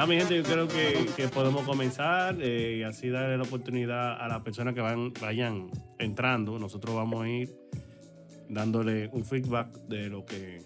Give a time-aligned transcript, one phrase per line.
[0.00, 4.28] Ah, mi gente, yo creo que, podemos comenzar eh, y así darle la oportunidad a
[4.28, 6.58] las personas que van, vayan entrando.
[6.58, 7.54] Nosotros vamos a ir
[8.48, 10.62] dándole un feedback de lo que,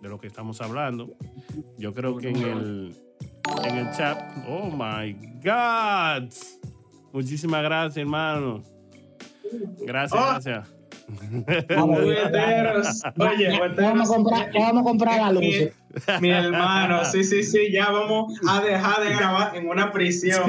[0.00, 1.16] de lo que estamos hablando.
[1.76, 2.96] Yo creo que en el,
[3.64, 4.18] en el chat,
[4.48, 5.12] oh my
[5.42, 6.32] God.
[7.12, 8.62] Muchísimas gracias, hermano.
[9.80, 10.26] Gracias, Oh.
[10.32, 10.68] gracias.
[11.68, 13.02] Jugueteros.
[13.18, 13.76] Oye, Ya jugueteros.
[13.76, 15.42] vamos a comprar, vamos a comprar la luz.
[15.42, 20.42] Mi, mi hermano, sí, sí, sí, ya vamos a dejar de grabar en una prisión.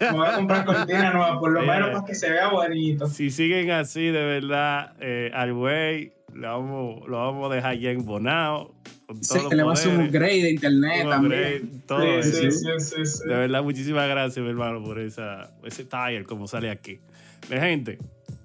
[0.00, 3.06] Me voy a comprar cortina nueva, por lo menos para que se vea bonito.
[3.06, 7.90] Si siguen así, de verdad, eh, al güey lo vamos, lo vamos a dejar ya
[7.90, 8.74] embonado.
[9.06, 11.40] Con Se todos los le va a hacer un upgrade de internet un también.
[11.64, 12.50] upgrade, todo Sí, eso.
[12.50, 13.28] sí, sí, sí, sí.
[13.28, 17.00] De verdad, muchísimas gracias, mi hermano, por esa, ese tire como sale aquí.
[17.48, 17.98] De gente,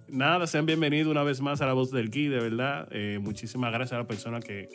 [0.08, 2.88] nada, sean bienvenidos una vez más a La Voz del Ki, de verdad.
[2.92, 4.70] Eh, muchísimas gracias a la persona que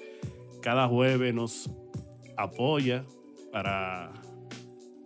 [0.62, 1.68] cada jueves nos
[2.36, 3.04] apoya
[3.52, 4.12] para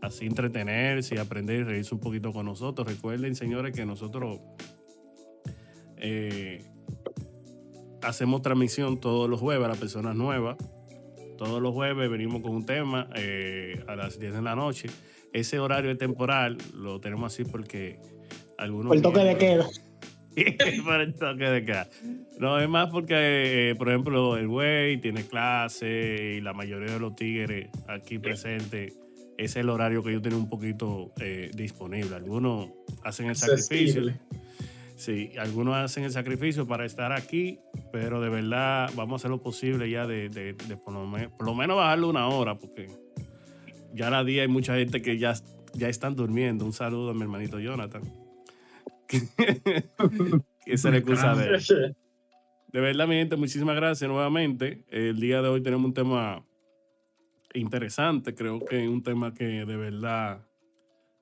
[0.03, 2.87] así entretenerse y aprender y reírse un poquito con nosotros.
[2.87, 4.39] Recuerden, señores, que nosotros
[5.97, 6.63] eh,
[8.05, 10.57] hacemos transmisión todos los jueves a las personas nuevas.
[11.39, 14.89] Todos los jueves venimos con un tema eh, a las 10 de la noche.
[15.33, 17.99] Ese horario es temporal, lo tenemos así porque
[18.57, 18.89] algunos...
[18.89, 19.67] Por el toque de queda.
[20.85, 21.89] por el toque de queda.
[22.39, 27.01] No, es más porque, eh, por ejemplo, el güey tiene clase y la mayoría de
[27.01, 28.97] los tigres aquí presentes
[29.37, 32.15] es el horario que yo tengo un poquito eh, disponible.
[32.15, 32.71] Algunos
[33.03, 34.03] hacen el sacrificio.
[34.03, 34.21] Accesible.
[35.05, 37.59] Sí, algunos hacen el sacrificio para estar aquí,
[37.93, 41.45] pero de verdad vamos a hacer lo posible ya de, de- por, lo me- por
[41.45, 42.89] lo menos bajarle una hora, porque
[43.93, 45.35] ya a la día hay mucha gente que ya,
[45.75, 46.65] ya están durmiendo.
[46.65, 48.01] Un saludo a mi hermanito Jonathan.
[50.75, 51.97] se le excusa de él.
[52.73, 54.85] De verdad, mi gente, muchísimas gracias nuevamente.
[54.89, 56.43] El día de hoy tenemos un tema
[57.53, 58.35] interesante.
[58.35, 60.47] Creo que es un tema que de verdad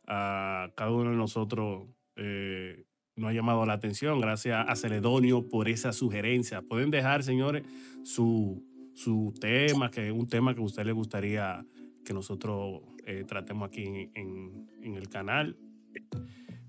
[0.07, 2.85] a cada uno de nosotros eh,
[3.17, 4.21] nos ha llamado la atención.
[4.21, 6.63] Gracias a Celedonio por esa sugerencia.
[6.63, 7.63] Pueden dejar, señores,
[8.03, 8.65] su,
[8.95, 11.65] su tema, que es un tema que a usted le gustaría
[12.05, 15.57] que nosotros eh, tratemos aquí en, en- en el canal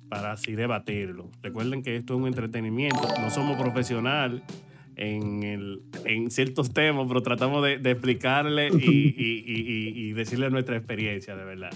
[0.10, 1.32] para así debatirlo.
[1.42, 4.44] Recuerden que esto es un entretenimiento, no somos profesionales
[4.96, 10.50] en, el- en ciertos temas, pero tratamos de, de explicarle y, y- y- y- decirle
[10.52, 11.72] nuestra experiencia, de verdad.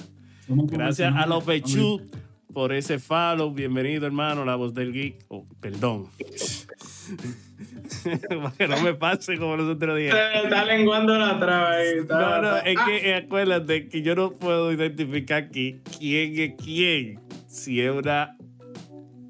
[0.78, 2.12] Gracias a los profesionales.
[2.58, 3.52] Por ese follow.
[3.54, 5.26] Bienvenido, hermano, la voz del geek.
[5.28, 6.08] Oh, perdón.
[8.30, 10.16] Para que no me pase como los otros días.
[10.16, 12.00] Está está lenguando la traba ahí.
[12.00, 15.82] está- No, no, está- es Ah, que eh, acuérdate que yo no puedo identificar aquí
[16.00, 17.20] quién es quién.
[17.46, 18.36] Si es una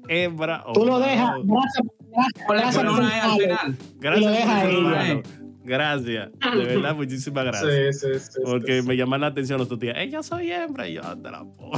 [0.08, 1.34] hembra o Tú lo dejas.
[1.44, 3.76] Gracias, gracias, gracias con por una al el final.
[3.98, 4.76] Gracias, lo deja por ahí,
[5.10, 5.22] hermano.
[5.64, 6.30] Gracias.
[6.32, 8.00] De verdad, muchísimas gracias.
[8.00, 8.40] Sí, sí, sí.
[8.42, 9.96] Porque sí, me llaman la atención los otros días.
[9.98, 10.88] ¡Eh, yo soy hembra!
[10.88, 11.72] Y yo, anda la po-".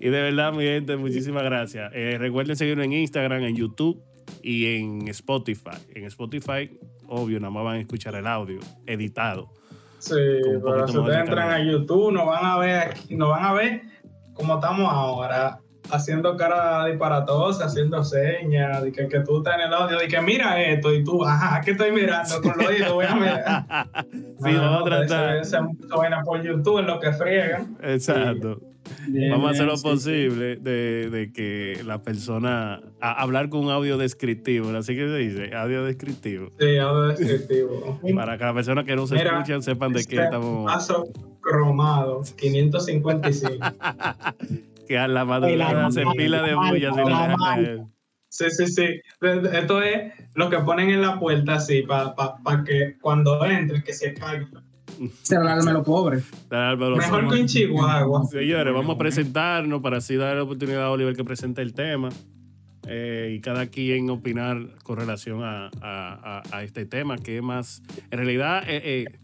[0.00, 1.90] Y de verdad, mi gente, muchísimas gracias.
[1.94, 4.02] Eh, recuerden seguirnos en Instagram, en YouTube
[4.42, 5.78] y en Spotify.
[5.94, 9.52] En Spotify, obvio, nada más van a escuchar el audio editado.
[9.98, 10.14] Sí,
[10.64, 11.62] pero si ustedes entran a.
[11.62, 13.82] YouTube, nos van a ver nos van a ver
[14.32, 15.60] como estamos ahora,
[15.92, 20.20] haciendo cara disparatosa, haciendo señas, de que, que tú estás en el audio, de que
[20.20, 22.40] mira esto, y tú, ajá, ¿qué estoy mirando?
[22.42, 23.66] Con los oídos voy a mirar.
[24.10, 25.36] sí, vamos a tratar.
[25.36, 27.76] Esa vaina por YouTube en lo que friegan.
[27.82, 28.60] Exacto.
[29.06, 29.88] Bien, Vamos a hacer lo sí, sí.
[29.88, 32.80] posible de, de que la persona.
[33.00, 36.48] a- hablar con un audio descriptivo, así que se dice, audio descriptivo.
[36.58, 38.00] Sí, audio descriptivo.
[38.16, 40.64] Para que las personas que no se Mira, escuchan sepan de qué Este estamos.
[40.64, 41.04] Vaso
[41.40, 43.64] cromado, 555.
[44.90, 47.80] Que a la madrugada se pila de bullas y la caer.
[48.28, 48.86] Sí, sí, sí.
[49.20, 53.92] De- Esto es lo que ponen en la puerta así, para que cuando entre, que
[53.92, 54.48] se caiga.
[55.22, 56.22] Cerrarme lo pobre.
[56.96, 58.24] Mejor que en Chihuahua.
[58.24, 62.08] Señores, vamos a presentarnos para así dar la oportunidad a Oliver que presente el tema
[62.88, 67.42] eh, y cada quien opinar con relación a, a- a- a este tema, que es
[67.44, 69.18] más, en realidad, eh, eh,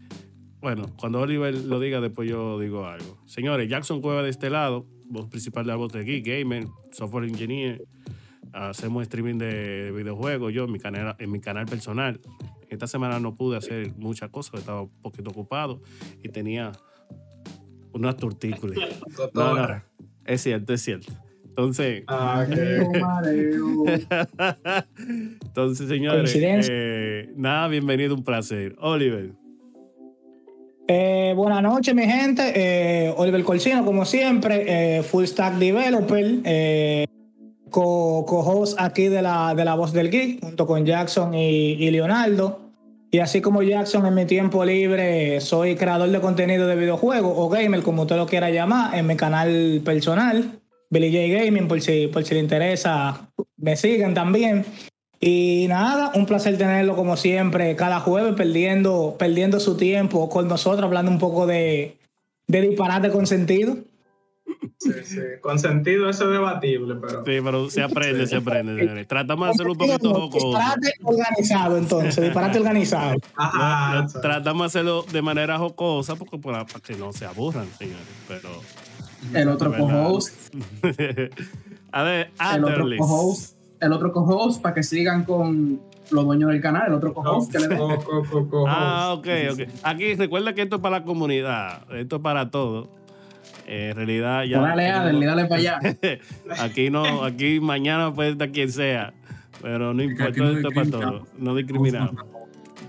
[0.61, 3.17] bueno, cuando Oliver lo diga, después yo digo algo.
[3.25, 7.25] Señores, Jackson Cueva de este lado, voz principal de la voz de Geek, Gamer, Software
[7.25, 7.83] Engineer,
[8.53, 12.19] hacemos streaming de videojuegos, yo en mi canal, en mi canal personal.
[12.69, 15.81] Esta semana no pude hacer muchas cosas, estaba un poquito ocupado
[16.21, 16.71] y tenía
[17.93, 18.79] unas tortícolas.
[19.33, 19.81] No, no,
[20.25, 21.13] es cierto, es cierto.
[21.45, 22.45] Entonces, Ah,
[24.97, 28.75] entonces señores, eh, nada, bienvenido, un placer.
[28.79, 29.33] Oliver,
[30.89, 32.53] Eh, buenas noches, mi gente.
[32.55, 37.05] Eh, Oliver Colcino, como siempre, eh, Full Stack Developer, eh,
[37.69, 41.91] co- co-host aquí de la, de la Voz del Geek, junto con Jackson y, y
[41.91, 42.61] Leonardo.
[43.11, 47.49] Y así como Jackson, en mi tiempo libre, soy creador de contenido de videojuegos o
[47.49, 52.07] gamer, como usted lo quiera llamar, en mi canal personal, Billy J Gaming, por si,
[52.07, 54.65] por si le interesa, me siguen también.
[55.19, 60.83] Y nada, un placer tenerlo como siempre, cada jueves perdiendo, perdiendo su tiempo con nosotros,
[60.83, 61.97] hablando un poco de,
[62.47, 63.77] de disparate con sentido.
[64.79, 65.19] Sí, sí.
[65.41, 67.25] Con sentido eso es debatible, pero.
[67.25, 69.07] Sí, pero se aprende, se aprende, señores.
[69.07, 70.47] Tratamos de hacerlo un poquito jocoso.
[70.47, 73.15] Disparate organizado, entonces, disparate organizado.
[73.35, 73.99] Ajá.
[73.99, 74.21] Exacto.
[74.21, 78.05] Tratamos de hacerlo de manera jocosa porque para, para que no se aburran, señores.
[78.27, 78.49] Pero.
[79.33, 80.53] El otro co-host,
[81.91, 85.79] A ver, el otro co-host, el otro co-host para que sigan con
[86.11, 87.77] los dueños del canal, el otro co-host que le den.
[87.77, 89.59] Co- co- co- co- Ah, ok, ok.
[89.83, 92.89] Aquí recuerda que esto es para la comunidad, esto es para todo.
[93.65, 94.59] Eh, en realidad ya.
[94.61, 95.79] Dale, Adel, dale para allá.
[96.61, 99.13] aquí no, aquí mañana puede estar quien sea,
[99.61, 101.23] pero no importa, no esto es para discriminamos.
[101.27, 101.27] todo.
[101.37, 102.15] No discriminamos.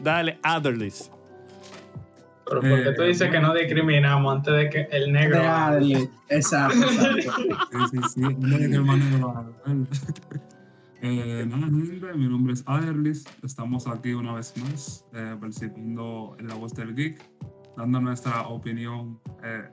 [0.02, 1.12] Dale, Adderlist.
[2.49, 5.38] Pero porque tú dices que no discriminamos antes de que el negro.
[6.31, 7.32] Exacto, exacto.
[7.90, 8.20] Sí, sí, sí.
[8.38, 9.49] Mira que el manejo lo haga.
[11.00, 13.25] Eh, nada, gente, mi nombre es Aderlis.
[13.45, 17.23] Estamos aquí una vez más, eh, participando en la voz del geek,
[17.77, 19.69] dando nuestra opinión eh,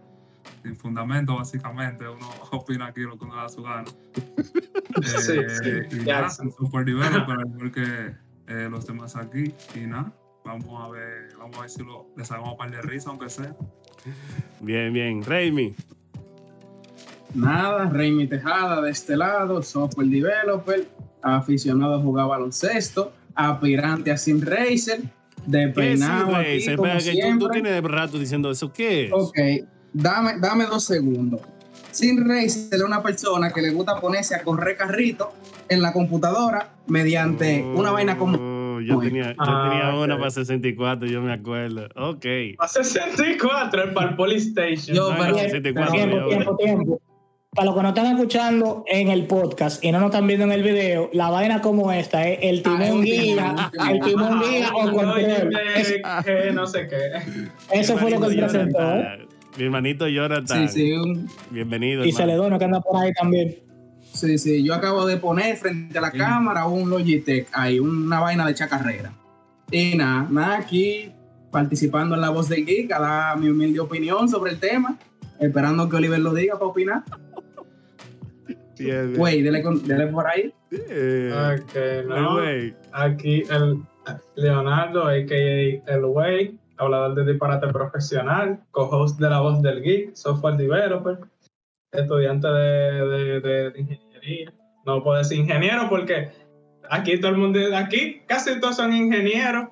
[0.62, 2.08] sin fundamento, básicamente.
[2.08, 3.86] Uno opina aquí lo que uno da su gana.
[5.04, 6.50] Sí, sí, y nada, sé.
[6.58, 8.16] super developer, al igual que
[8.48, 9.54] eh, los demás aquí.
[9.76, 10.14] Y nada,
[10.46, 13.30] vamos a ver, vamos a ver si lo, le sacamos un par de risa, aunque
[13.30, 13.54] sea.
[14.62, 15.22] Bien, bien.
[15.22, 15.76] Raimi.
[17.34, 20.88] Nada, Raimi Tejada de este lado, software developer,
[21.34, 25.02] aficionado a jugar baloncesto, aspirante a Sim Racer,
[25.52, 26.76] ¿Qué es Sim Racer?
[26.78, 28.72] como Espera, que tú, tú tienes rato diciendo eso.
[28.72, 29.12] ¿Qué es?
[29.14, 29.38] Ok,
[29.94, 31.42] dame, dame dos segundos.
[31.92, 35.34] Sim Racer es una persona que le gusta ponerse a correr carrito
[35.70, 38.38] en la computadora mediante una vaina como...
[38.38, 41.88] Oh, Yo tenía, yo Ah, tenía una para 64, yo me acuerdo.
[41.96, 42.26] Ok.
[42.60, 44.96] A 64 el para el Police Station.
[44.98, 47.02] Yo, No, pero- no, 64, Tiempo, tiempo, tiempo.
[47.56, 50.52] Para los que no están escuchando en el podcast y no nos están viendo en
[50.52, 55.56] el video, la vaina como esta es el timón guía, el timón guía o control.
[55.78, 56.98] Es- que no sé qué.
[57.72, 58.96] Eso fue lo que se presentó.
[58.98, 59.26] ¿eh?
[59.58, 60.68] Mi hermanito Jonathan.
[60.68, 62.04] Sí, sí, un- Bienvenido.
[62.04, 62.26] Y hermano.
[62.26, 63.56] Celedonio que anda por ahí también.
[64.12, 64.62] sí, sí.
[64.62, 66.18] Yo acabo de poner frente a la Sí.
[66.18, 69.14] cámara un Logitech, ahí, una vaina de echar carrera.
[69.72, 71.12] Y nada, nada, aquí
[71.52, 74.98] participando en la voz del geek, a dar mi humilde opinión sobre el tema,
[75.40, 77.04] esperando que Oliver lo diga para opinar.
[79.18, 80.54] Güey, dele, con- dele por ahí.
[80.72, 81.76] Ok,
[82.08, 82.34] no.
[82.36, 82.76] güey.
[82.92, 83.80] Aquí el
[84.36, 85.94] Leonardo, a.k.a.
[85.94, 91.20] El Way, hablador de disparate profesional, co-host de La Voz del Geek, software developer,
[91.92, 94.54] estudiante de, de- de- de ingeniería.
[94.86, 96.30] No puedo decir ingeniero porque
[96.90, 99.70] aquí todo el mundo, aquí casi todos son ingenieros.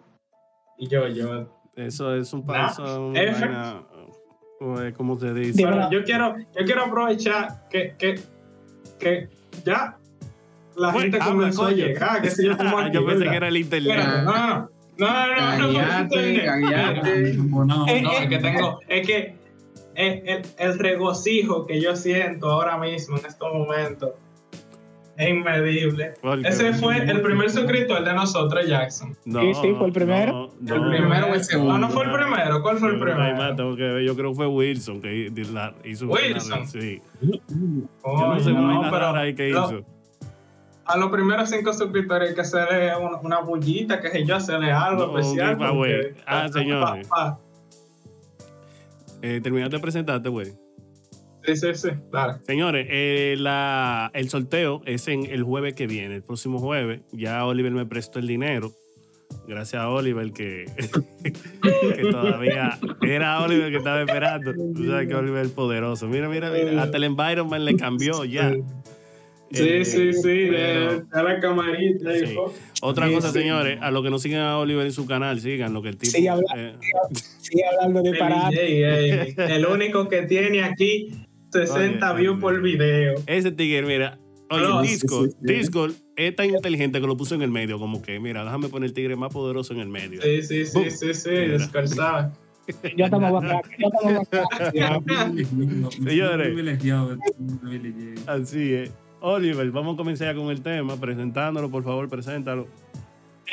[0.78, 1.60] Y yo, yo.
[1.76, 3.84] Eso es un Nah, paso, vaina,
[4.82, 5.64] eh, ¿cómo se dice?
[5.64, 8.16] Pero yo quiero, yo quiero aprovechar que, que,
[9.00, 9.28] que
[9.66, 9.98] ya
[10.76, 11.78] la Güey, gente habla, comenzó a coño.
[11.78, 13.32] llegar, que si yo como aquí, yo pensé ¿verdad?
[13.32, 13.98] que era el internet.
[13.98, 19.08] Espérate, no, no, no, no, no, no, Caguiate, no, Eh, eh, es que tengo, es
[19.08, 19.36] que
[19.96, 24.12] el, el, el regocijo que yo siento ahora mismo en estos momentos
[25.18, 26.14] es inmedible.
[26.44, 29.16] Ese fue el primer suscriptor de nosotros, Jackson.
[29.26, 30.52] No, Sí, sí, fue el primero.
[30.60, 30.90] no, El no.
[30.90, 31.74] primero o el segundo.
[31.74, 32.62] Ah, no fue el primero.
[32.62, 33.56] ¿Cuál fue el hay más, primero?
[33.56, 34.04] tengo que ver.
[34.04, 35.32] Yo creo que fue Wilson que
[35.86, 36.62] hizo Wilson.
[36.62, 37.02] vez, Sí.
[37.22, 37.38] Yo
[38.04, 39.86] no sé no, pero ahí que lo- hizo.
[40.86, 44.72] a los primeros cinco suscriptores hay que hacerle una, una bullita, que sé yo, hacerle
[44.72, 45.54] algo No, especial.
[45.54, 46.14] ok, pa' porque- güey.
[46.26, 47.08] Ah, señores.
[47.08, 47.40] pa-
[49.22, 50.54] Eh, terminaste de presentarte, güey.
[51.46, 52.36] Sí, sí, sí, dale.
[52.46, 57.02] Señores, eh, la, el sorteo es en el jueves que viene, el próximo jueves.
[57.12, 58.72] Ya Oliver me prestó el dinero.
[59.48, 60.66] Gracias a Oliver que,
[61.24, 64.54] que todavía era Oliver que estaba esperando.
[64.54, 66.08] Tú sabes que Oliver es poderoso.
[66.08, 66.84] Mira, mira, mira.
[66.84, 68.52] Hasta el environment le cambió ya.
[69.52, 72.12] Sí, Eh, sí, sí, pero- de la camarita.
[72.14, 72.26] Sí.
[72.32, 72.54] hijo.
[72.82, 73.40] Otra Sí, cosa, sí.
[73.40, 75.98] señores, a los que no sigan a Oliver en su canal, sigan lo que el
[75.98, 76.12] tipo.
[76.12, 76.74] Sí, habla- eh,
[77.40, 81.10] Sigue hablando de ey, el único que tiene aquí
[81.54, 82.42] 60 Oye, views oye.
[82.42, 83.16] por video.
[83.28, 84.20] ese tigre, mira.
[84.50, 85.54] Oye, No, Discord, sí, sí.
[85.54, 88.88] Discord es tan inteligente que lo puso en el medio, como que, mira, déjame poner
[88.90, 90.22] el tigre más poderoso en el medio.
[90.22, 91.54] Sí, sí, sí, sí, sí, Mira.
[91.54, 92.32] descansar.
[92.98, 93.62] Ya estamos acá.
[94.74, 95.94] Ya estamos.
[95.96, 96.80] Señores.
[98.26, 98.92] Así es.
[99.20, 102.68] Oliver, vamos a comenzar ya con el tema, presentándolo, por favor, preséntalo.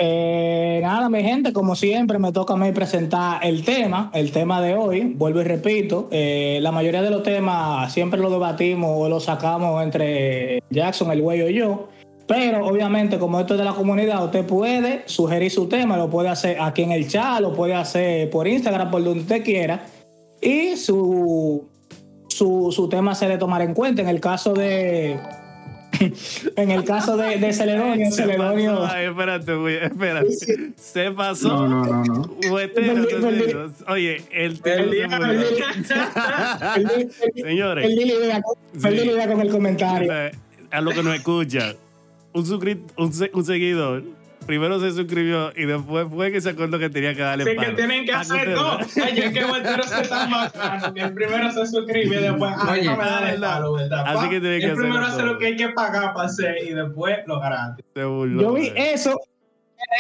[0.03, 4.63] Eh, nada, mi gente, como siempre, me toca a mí presentar el tema, el tema
[4.63, 5.13] de hoy.
[5.15, 9.83] Vuelvo y repito, eh, la mayoría de los temas siempre lo debatimos o lo sacamos
[9.83, 11.89] entre Jackson, el güey y yo.
[12.27, 16.31] Pero obviamente, como esto es de la comunidad, usted puede sugerir su tema, lo puede
[16.31, 19.85] hacer aquí en el chat, lo puede hacer por Instagram, por donde usted quiera.
[20.41, 21.69] Y su,
[22.29, 24.01] su, su tema se debe tomar en cuenta.
[24.01, 25.21] En el caso de,
[26.57, 28.81] en el caso de, de Celedonio, Se Celedonio.
[28.81, 30.29] pasó, ay, espérate, güey, espérate.
[30.77, 31.49] Se pasó.
[31.49, 32.37] No, no, no, no.
[32.51, 33.25] Huetero, Perdí, perdí.
[33.41, 33.73] huetero.
[33.89, 34.61] Oye, el.
[34.63, 35.01] Perdí-
[37.35, 40.13] Señores, perdí la idea con- perdí la idea con el comentario.
[40.13, 40.31] eh,
[40.71, 41.75] a lo que nos escucha,
[42.33, 42.45] un,
[42.97, 44.03] un, un seguidor
[44.51, 47.73] primero se suscribió y después fue que se acordó que tenía que darle Así que
[47.75, 48.53] tienen que hacer.
[49.01, 50.93] Ay, es que Voltero se está.
[50.93, 53.53] Que el primero se suscribe y después, ah, Oye, darle verdad.
[53.55, 54.05] palo, ¿verdad?
[54.09, 56.75] Así que tienen que El primero hace lo que hay que pagar para hacer y
[56.75, 57.85] después lo gratis.
[57.95, 59.21] Se burló, Yo vi eso,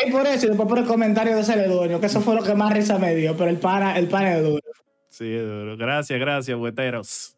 [0.04, 2.54] me por eso y después por el comentario de Celedonio, que eso fue lo que
[2.56, 4.62] más risa me dio, pero el pana, el pana es duro.
[5.10, 5.76] Sí, es duro.
[5.76, 7.36] Gracias, gracias, hueteros.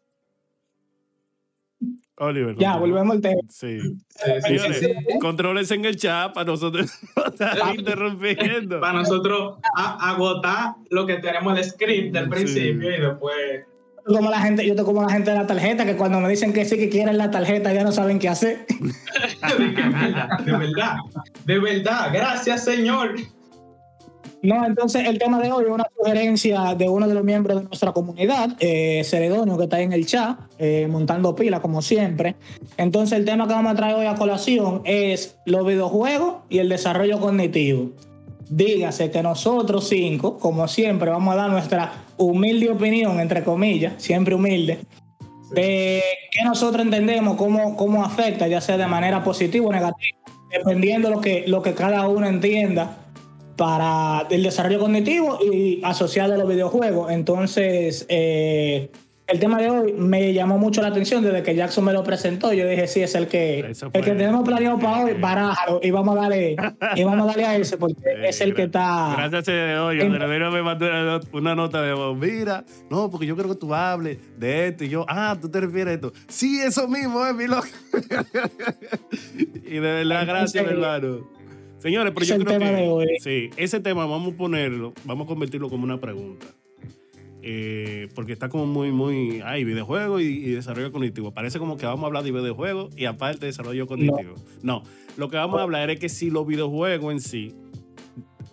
[2.23, 2.55] Oliver.
[2.57, 3.41] Ya, volvemos al tema.
[3.49, 3.79] Sí.
[3.79, 5.19] Sí, sí, Señores, sí.
[5.19, 6.91] controles en el chat para nosotros
[7.65, 8.79] no interrumpiendo.
[8.79, 12.29] Para nosotros a- agotar lo que tenemos el script del Sí.
[12.29, 13.35] principio y después.
[14.05, 16.51] Como la gente, yo estoy como la gente de la tarjeta, que cuando me dicen
[16.51, 18.65] que sí que quieren la tarjeta ya no saben qué hacer.
[20.45, 20.97] de verdad,
[21.45, 23.15] de verdad, gracias Señor.
[24.43, 27.63] No, entonces el tema de hoy es una sugerencia de uno de los miembros de
[27.63, 32.35] nuestra comunidad, eh, Ceredonio, que está ahí en el chat, eh, montando pila como siempre.
[32.75, 36.67] Entonces el tema que vamos a traer hoy a colación es los videojuegos y el
[36.67, 37.91] desarrollo cognitivo.
[38.49, 44.35] Dígase que nosotros cinco, como siempre, vamos a dar nuestra humilde opinión, entre comillas, siempre
[44.35, 44.79] humilde,
[45.51, 50.17] de qué nosotros entendemos, cómo, cómo afecta, ya sea de manera positiva o negativa,
[50.51, 52.97] dependiendo lo que, lo que cada uno entienda
[53.63, 57.09] para el desarrollo cognitivo y asociado a los videojuegos.
[57.13, 58.91] Entonces, eh,
[59.25, 62.51] el tema de hoy me llamó mucho la atención desde que Jackson me lo presentó.
[62.51, 66.17] Yo dije, sí, es el que, el que tenemos planeado para hoy, barájalo y vamos
[66.17, 66.57] a darle,
[66.97, 69.15] y vamos a darle a ese porque Eh, es el que está.
[69.29, 72.17] Gracias a hoy, en- Andrea me mandó una, not- una nota de voz.
[72.17, 74.83] Mira, no, porque yo creo que tú hables de esto.
[74.83, 76.11] Y yo, ah, tú te refieres a esto.
[76.27, 77.65] Sí, eso mismo, es mi loco.
[79.65, 81.29] y de verdad, gracias, mi hermano.
[81.83, 83.07] Señores, pero Es yo el creo tema que de hoy.
[83.19, 86.47] sí, ese tema vamos a ponerlo, vamos a convertirlo como una pregunta.
[87.45, 91.33] Eh, porque está como muy, muy, ay, videojuego y, y desarrollo cognitivo.
[91.33, 94.35] Parece como que vamos a hablar de videojuegos y aparte desarrollo cognitivo.
[94.61, 94.83] No.
[95.17, 97.53] lo que vamos a hablar es que si los videojuegos en sí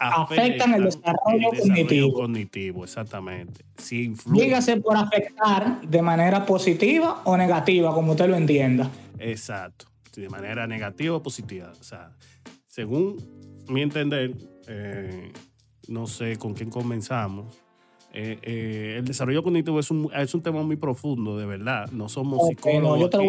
[0.01, 2.13] Afectan el desarrollo cognitivo.
[2.15, 3.65] cognitivo, exactamente.
[3.77, 4.45] Si influye.
[4.45, 8.91] Dígase por afectar de manera positiva o negativa, como usted lo entienda.
[9.19, 9.87] Exacto.
[10.11, 11.71] Si de manera negativa o positiva.
[11.79, 12.13] O sea,
[12.75, 13.17] según
[13.69, 14.33] mi entender,
[14.69, 15.33] eh,
[15.89, 17.59] no sé con quién comenzamos.
[18.13, 21.91] eh, eh, el desarrollo cognitivo es un, es un tema muy profundo, de verdad.
[21.93, 23.23] No somos psicólogos, no,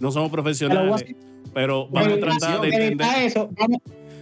[0.00, 1.04] voy somos profesionales,
[1.52, 3.06] pero vamos a tratar de entender.
[3.24, 3.50] eso.
[3.58, 3.78] Vamos,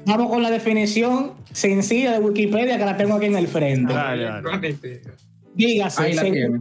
[0.07, 3.93] vamos con la definición sencilla de Wikipedia que la tengo aquí en el frente.
[3.93, 4.77] Dale, dale.
[5.55, 6.61] Dígase, Ahí la según- tiene.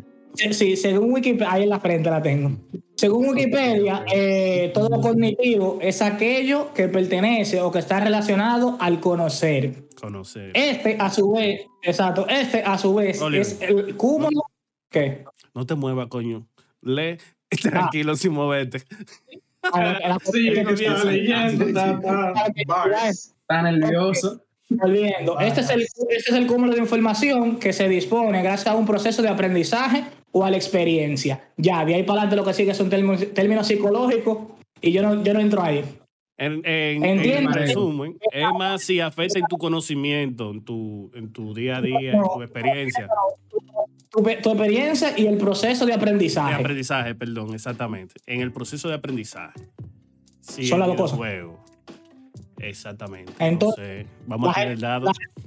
[0.52, 2.52] Sí, según Wikipedia, ahí en la frente la tengo.
[2.96, 9.00] Según Wikipedia, eh, todo lo cognitivo es aquello que pertenece o que está relacionado al
[9.00, 9.90] conocer.
[10.00, 10.52] Conocer.
[10.54, 13.42] Este, a su vez, exacto, este, a su vez, Oliver.
[13.42, 14.44] es el cúmulo.
[14.90, 15.24] ¿Qué?
[15.54, 16.48] No te muevas, coño.
[16.82, 17.18] Lee
[17.62, 18.80] tranquilo sin moverte.
[18.80, 21.66] Sí, no leyendo.
[21.68, 24.42] Está nervioso.
[24.72, 28.76] Volviendo, este es, el, este es el cúmulo de información que se dispone gracias a
[28.76, 31.50] un proceso de aprendizaje o a la experiencia.
[31.58, 34.38] Ya, de ahí para adelante lo que sigue son términos, términos psicológicos
[34.82, 35.84] y yo no, yo no entro ahí.
[36.38, 41.78] En, en, resumen, es más si afecta en tu conocimiento, en tu, en tu día
[41.78, 43.10] a día, en tu experiencia.
[44.10, 46.56] Tu, pe- tu experiencia y el proceso de De aprendizaje.
[46.56, 48.16] aprendizaje, perdón, exactamente.
[48.26, 49.60] En el proceso de aprendizaje.
[50.40, 51.28] Sí, Son las el dos cosas.
[52.60, 53.34] Exactamente.
[53.40, 55.18] Entonces, Entonces, vamos a tener gente- dados.
[55.18, 55.44] La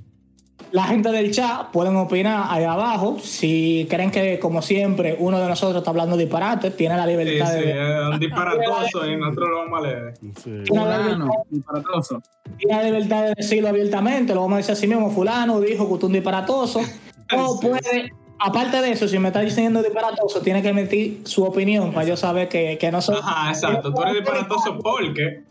[0.85, 3.19] gente del chat pueden opinar ahí abajo.
[3.21, 7.53] Si creen que, como siempre, uno de nosotros está hablando disparate, tiene la Sí, libertad
[7.53, 7.71] sí, de.
[7.73, 10.15] es un disparatoso y nosotros lo vamos a leer.
[10.19, 10.51] Sí.
[10.65, 12.23] Tiene la, Fulano, libertad, disparatoso.
[12.59, 14.35] tiene la libertad de decirlo abiertamente.
[14.35, 15.11] Lo vamos a decir así mismo.
[15.11, 16.81] Fulano dijo que usted es un disparatoso.
[17.35, 17.67] O Sí.
[17.69, 18.11] puede,
[18.41, 22.17] aparte de eso, si me está diciendo disparatoso, tiene que emitir su opinión para yo
[22.17, 23.17] saber que, que no soy.
[23.23, 23.93] Ajá, exacto.
[23.95, 25.45] Tú eres disparatoso porque.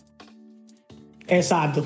[1.28, 1.84] Exacto.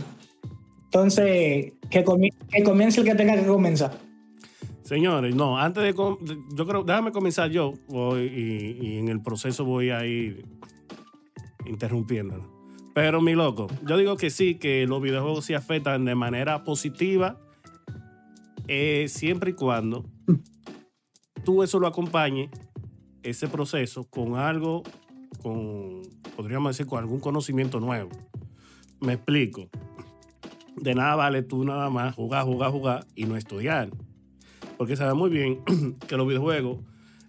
[0.86, 3.98] Entonces, que, comi- comience el que tenga que comenzar.
[4.84, 6.84] Señores, no, antes de, Yo creo.
[6.84, 7.74] Déjame comenzar yo.
[8.20, 10.46] y, en el proceso voy a ir
[11.66, 12.54] interrumpiéndolo.
[12.94, 17.40] Pero mi loco, yo digo que sí, que los videojuegos sí afectan de manera positiva,
[18.68, 20.06] eh, siempre y cuando
[21.44, 22.50] tú eso lo acompañes,
[23.24, 24.84] ese proceso, con algo,
[25.42, 26.04] con,
[26.38, 28.10] podríamos decir, con algún conocimiento nuevo.
[29.02, 29.68] Me explico.
[30.78, 33.90] De nada vale tú nada más jugar, jugar, jugar y no estudiar.
[34.78, 35.62] Porque sabes muy bien
[36.08, 36.80] que los videojuegos,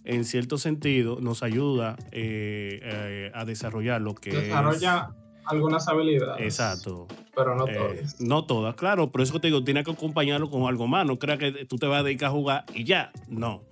[0.05, 5.11] en cierto sentido, nos ayuda eh, eh, a desarrollar lo que Desarrolla
[5.45, 6.45] algunas habilidades.
[6.45, 7.07] Exacto.
[7.37, 8.21] Pero no Eh, todas.
[8.21, 11.07] no todas, claro, por eso te digo, tienes que acompañarlo con algo más.
[11.07, 13.13] No creas que tú te vas a dedicar a jugar y ya.
[13.29, 13.63] No.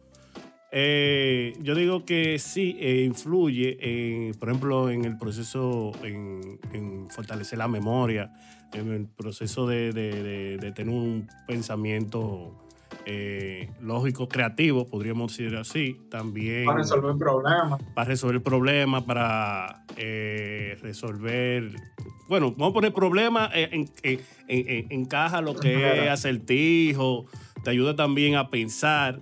[0.77, 7.09] Eh, yo digo que sí eh, influye, en, por ejemplo, en el proceso, en, en
[7.11, 8.33] fortalecer la memoria,
[8.75, 12.61] en el proceso de, de- de- de tener un pensamiento
[13.07, 15.97] eh, lógico, creativo, podríamos decir así.
[16.11, 17.83] También Para resolver problemas.
[17.95, 21.71] para resolver problemas, para eh, resolver.
[22.29, 27.27] Bueno, vamos a poner problemas, eh, en, en- en- encaja lo que es acertijo,
[27.63, 29.21] te ayuda también a pensar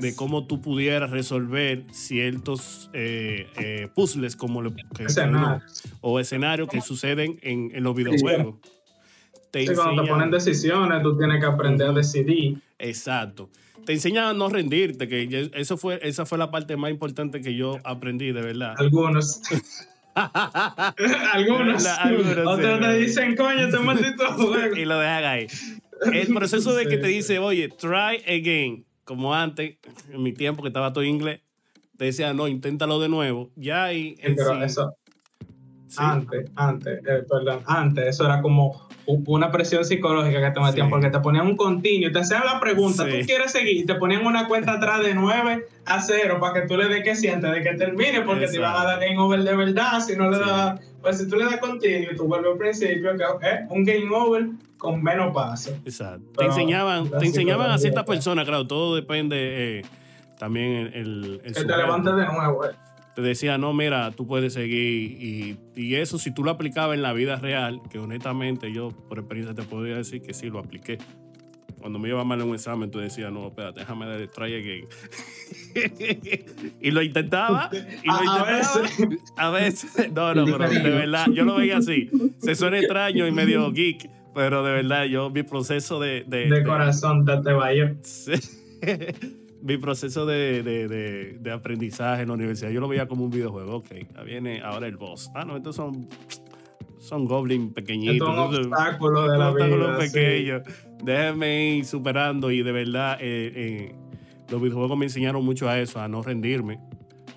[0.00, 4.82] de cómo tú pudieras resolver ciertos eh, eh, puzzles como lo que-
[6.00, 8.54] o escenarios que suceden en, en los videojuegos.
[9.50, 12.58] Te Sí, cuando te enseñan- ponen decisiones, tú tienes que aprender a decidir.
[12.78, 13.48] Exacto.
[13.86, 17.54] Te enseñan a no rendirte, que eso fue, esa fue la parte más importante que
[17.54, 18.74] yo aprendí, de verdad.
[18.76, 19.40] Algunos.
[21.32, 21.82] Algunos.
[21.84, 24.76] La- algunos, Otros sí, te dicen, coño, este maldito juego.
[24.76, 25.46] y lo dejan ahí.
[26.12, 27.12] El proceso de que te Sí.
[27.14, 29.76] dice, oye, try again, como antes,
[30.12, 31.40] en mi tiempo que estaba todo inglés,
[31.96, 33.50] te decía, no, inténtalo de nuevo.
[33.56, 34.14] Ya ahí.
[34.20, 34.94] en Pero sí- eso,
[35.88, 40.86] sí, antes, antes, eh, perdón, antes, eso era como una presión psicológica que te metían
[40.86, 40.90] Sí.
[40.90, 43.20] porque te ponían un continuo, te hacían la pregunta, Sí.
[43.20, 43.76] ¿tú quieres seguir?
[43.78, 47.02] Y te ponían una cuenta atrás de 9 a 0 para que tú le des
[47.02, 50.14] que sientes, de que termine, porque te iban a dar game over de verdad, si
[50.14, 53.60] no le das, pues si tú le das continuo, tú vuelves al principio, que es
[53.70, 55.74] un game over con menos pasos.
[55.86, 56.22] Exacto.
[56.36, 59.82] Te enseñaban, te enseñaban a ciertas personas, claro, todo depende eh,
[60.38, 62.64] también el, el, el Que te levantes de nuevo.
[62.66, 62.72] eh.
[63.22, 64.78] Te decía, no, mira, tú puedes seguir.
[65.20, 69.18] Y, y eso, si tú lo aplicabas en la vida real, que honestamente yo por
[69.18, 70.98] experiencia te podría decir que sí lo apliqué.
[71.80, 74.86] Cuando me iba mal en un examen, tú decías, no, espérate, déjame dar try again.
[76.80, 77.70] y lo intentaba.
[77.72, 78.52] Y lo A- a intentaba.
[78.52, 79.22] veces.
[79.36, 80.12] A veces.
[80.12, 82.08] No, no, pero de verdad, yo lo veía así.
[82.38, 86.22] Se suena extraño y medio geek, pero de verdad, yo, mi proceso de.
[86.26, 87.96] de- De de- corazón, te vaya.
[88.02, 88.32] Sí.
[89.62, 93.30] Mi proceso de, de- de- de aprendizaje en la universidad, yo lo veía como un
[93.30, 93.76] videojuego.
[93.76, 93.90] Ok,
[94.24, 95.30] viene ahora el boss.
[95.34, 96.08] Ah, no, estos son,
[96.98, 98.14] son goblins pequeñitos.
[98.28, 100.00] Esto es un estos- obstáculo de la obstáculos vida.
[100.06, 100.12] sí.
[100.12, 100.62] pequeños.
[101.02, 103.94] Déjenme ir superando y de verdad eh, eh,
[104.50, 106.78] los videojuegos me enseñaron mucho a eso, a no rendirme,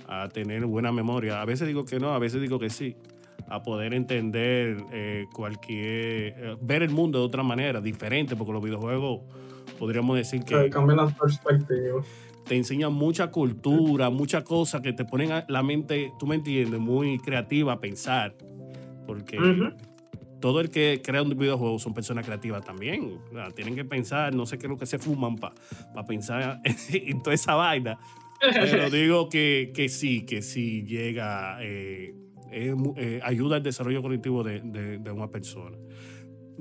[0.07, 1.41] a tener buena memoria.
[1.41, 2.95] A veces digo que no, a veces digo que sí.
[3.49, 6.35] A poder entender eh, cualquier.
[6.37, 9.21] eh, ver el mundo de otra manera, diferente, porque los videojuegos
[9.79, 12.05] podríamos decir que cambian las perspectivas.
[12.47, 16.79] te enseñan mucha cultura, muchas cosas que te ponen a la mente, tú me entiendes,
[16.79, 18.35] muy creativa a pensar.
[19.07, 19.69] Porque Ujú.
[20.39, 23.19] todo el que crea un videojuego son personas creativas también.
[23.31, 25.53] O sea, tienen que pensar, no sé qué es lo que se fuman para
[26.07, 26.61] pensar
[26.93, 27.97] en toda esa vaina.
[28.39, 32.13] Pero digo que, que sí, que sí llega, eh,
[32.75, 35.77] mu- eh, ayuda al desarrollo cognitivo de, de- de una persona.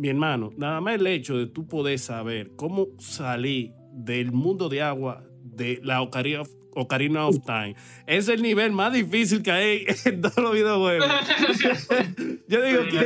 [0.01, 4.81] Mi hermano, nada más el hecho de tú poder saber cómo salir del mundo de
[4.81, 9.85] agua de la Ocarina of, Ocarina of Time es el nivel más difícil que hay
[10.07, 11.07] en todos los videojuegos.
[12.49, 13.01] Yo digo Sí, que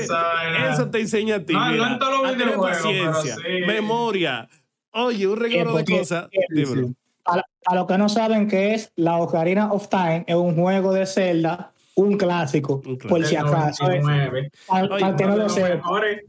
[0.71, 1.53] eso te enseña a ti.
[1.53, 3.67] No, no en todos los videojuegos, paciencia, sí.
[3.67, 4.49] memoria.
[4.93, 6.29] Oye, un regalo de cosas.
[6.51, 6.93] Dímelo.
[7.25, 10.93] A, a los que no saben qué es la Ocarina of Time, es un juego
[10.93, 13.09] de Zelda, un clásico, Un clásico.
[13.09, 13.85] por si acaso.
[13.85, 14.51] 99.
[14.67, 15.69] Para, que no Uno de lo los sepa.
[15.69, 16.21] mejores.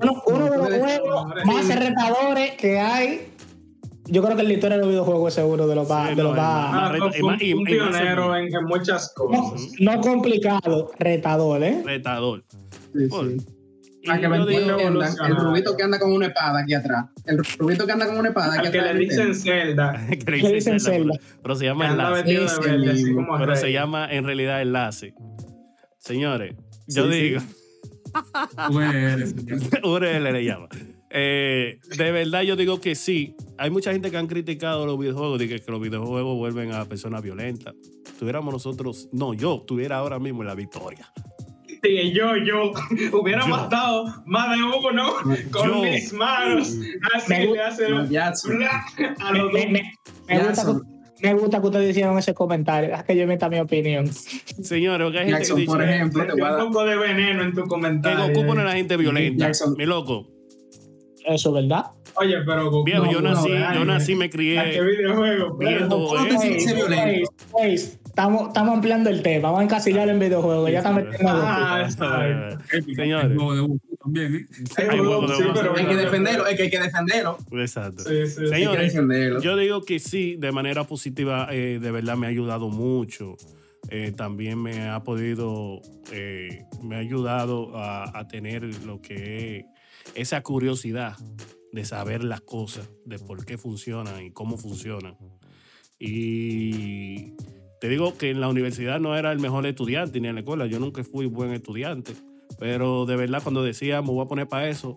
[0.00, 3.28] Uno, uno de los juegos más retadores que hay.
[4.06, 6.10] Yo creo que en la historia de los videojuegos es seguro de los más.
[6.10, 9.66] Sí, de los no, más- Más Ah, más- un, pionero en, en muchas cosas.
[9.80, 11.82] no complicado, retador, ¿eh?
[11.84, 12.44] Retador.
[12.92, 13.38] Sí.
[14.06, 17.06] Para que me digo- entiendan, el rubito que anda con una espada aquí atrás.
[17.26, 18.94] El rubito que anda con una espada aquí Al que atrás.
[18.96, 22.22] le dicen Zelda, que le dicen Zelda, pero- se que llama enlace.
[22.22, 23.56] verde, Pero rey.
[23.56, 25.14] se llama en realidad enlace.
[25.98, 26.54] Señores,
[26.86, 27.20] yo Sí, sí.
[27.22, 27.40] digo,
[28.72, 29.34] Pues,
[29.82, 30.68] URL le llama.
[31.16, 33.34] Eh, de verdad yo digo que sí.
[33.56, 36.84] Hay mucha gente que han criticado los videojuegos, de que, que los videojuegos vuelven a
[36.86, 37.74] personas violentas.
[38.18, 41.06] Tuviéramos nosotros, no, yo tuviera ahora mismo en la victoria.
[41.84, 42.72] Sí, yo, yo
[43.12, 43.48] hubiera Yo.
[43.48, 44.80] matado más de uno
[45.50, 45.82] con Yo.
[45.82, 46.74] mis manos.
[47.14, 49.70] Así Me le hace No, a Me, los me- dos.
[49.70, 49.92] me-
[50.26, 50.94] me Ya gusta, que-
[51.28, 52.94] Me gusta que ustedes hicieron ese comentario.
[52.94, 54.06] Es que yo meta mi opinión.
[54.10, 56.96] Señores, porque hay gente Jackson, que dice por ejemplo, te voy a un poco de
[56.96, 58.28] veneno en tu que comentario.
[58.28, 59.44] Goku pone a la gente violenta.
[59.46, 59.74] Jackson.
[59.76, 60.26] Mi loco.
[61.26, 61.84] Eso, ¿verdad?
[62.16, 62.84] Oye, pero Goku.
[62.84, 64.82] Viejo, No, yo no, nací, ay, yo nací, me ¿A qué crié.
[64.82, 65.56] videojuego?
[65.58, 66.06] Viendo, Pero-.
[66.06, 69.48] ¿Cómo te Estamos, estamos ampliando el tema.
[69.48, 70.70] Vamos a encasillar en videojuegos.
[70.70, 71.46] Ya está metiendo a Goku.
[71.48, 72.94] Ah, está bien.
[72.94, 73.36] Señores.
[74.00, 74.46] También, ¿eh?
[74.88, 77.38] Hay huevo sí, pero Hay que defenderlo, es que hay que defenderlo.
[77.50, 78.04] Exacto.
[78.04, 79.40] Sí, Señores, defenderlo.
[79.40, 83.34] yo digo que sí, de manera positiva, eh, de verdad me ha ayudado mucho.
[83.88, 89.64] Eh, también me ha podido, eh, me ha ayudado a, a tener lo que es
[90.14, 91.16] esa curiosidad
[91.72, 95.16] de saber las cosas, de por qué funcionan y cómo funcionan.
[95.98, 97.34] Y
[97.84, 100.64] te digo que en la universidad no era el mejor estudiante ni en la escuela,
[100.64, 102.14] yo nunca fui buen estudiante,
[102.58, 104.96] pero de verdad cuando decía me voy a poner para eso,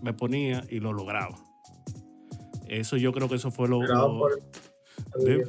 [0.00, 1.36] me ponía y lo lograba.
[2.68, 3.82] Eso yo creo que eso fue lo...
[3.82, 4.40] Lo- por
[5.22, 5.44] de-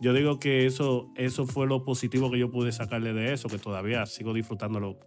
[0.00, 3.58] yo digo que eso, eso fue lo positivo que yo pude sacarle de eso, que
[3.58, 4.98] todavía sigo disfrutándolo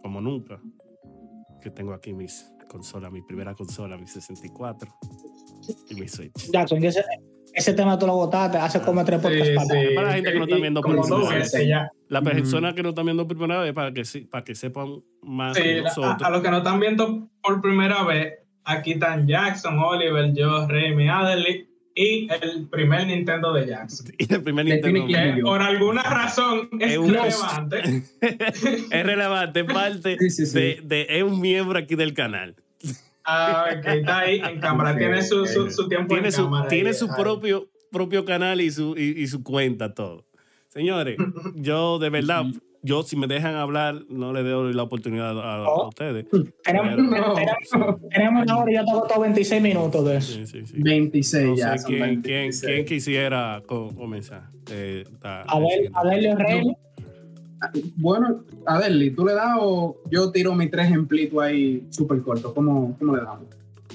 [0.00, 0.60] como nunca.
[1.60, 4.88] Que tengo aquí mis consolas, mi primera consola, mi 64
[5.90, 6.52] y mi Switch.
[6.52, 7.02] Jackson, ese,
[7.54, 9.84] ese tema tú lo votaste hace como tres Sí, podcasts para atrás.
[9.88, 9.94] sí.
[9.94, 11.90] Para la gente que no está viendo por primera ya.
[12.08, 15.02] La persona que no está viendo por primera vez, para que, sí- para que sepan
[15.22, 16.22] más Sí, de a, nosotros.
[16.22, 21.08] a los que no están viendo por primera vez, aquí están Jackson, Oliver, yo, Remy,
[21.08, 24.06] Adely y el primer Nintendo de Jackson.
[24.18, 25.06] Y el primer Nintendo.
[25.06, 28.02] Que por alguna razón es Es un- relevante.
[28.90, 30.58] es relevante, es parte Sí, sí, sí.
[30.58, 32.56] De, de- es un miembro aquí del canal.
[33.24, 34.92] Ah, ok, está ahí en cámara.
[34.92, 36.68] Ok, Tiene su, su, su tiempo Tiene en su, cámara.
[36.68, 37.12] tiene ahí, su ahí.
[37.22, 40.24] propio, propio canal y su, y, y su cuenta, todo.
[40.68, 41.16] Señores,
[41.54, 42.44] yo de verdad,
[42.82, 45.88] yo si me dejan hablar, no le doy la oportunidad a, a Oh.
[45.88, 46.26] ustedes.
[46.62, 47.34] Tenemos, No.
[48.42, 50.32] una hora y ya te agotó 26 minutos de eso.
[50.34, 50.74] Sí, sí, sí.
[50.78, 51.72] 26 No ya.
[51.72, 52.60] sé son quién, 26.
[52.60, 54.50] quién, quién quisiera co- comenzar.
[54.70, 56.04] Eh, está- A ver, a
[57.96, 62.52] Bueno, Adeli, ¿tú le das o yo tiro mis tres ejemplitos ahí súper cortos?
[62.52, 63.46] ¿Cómo, ¿Cómo le damos?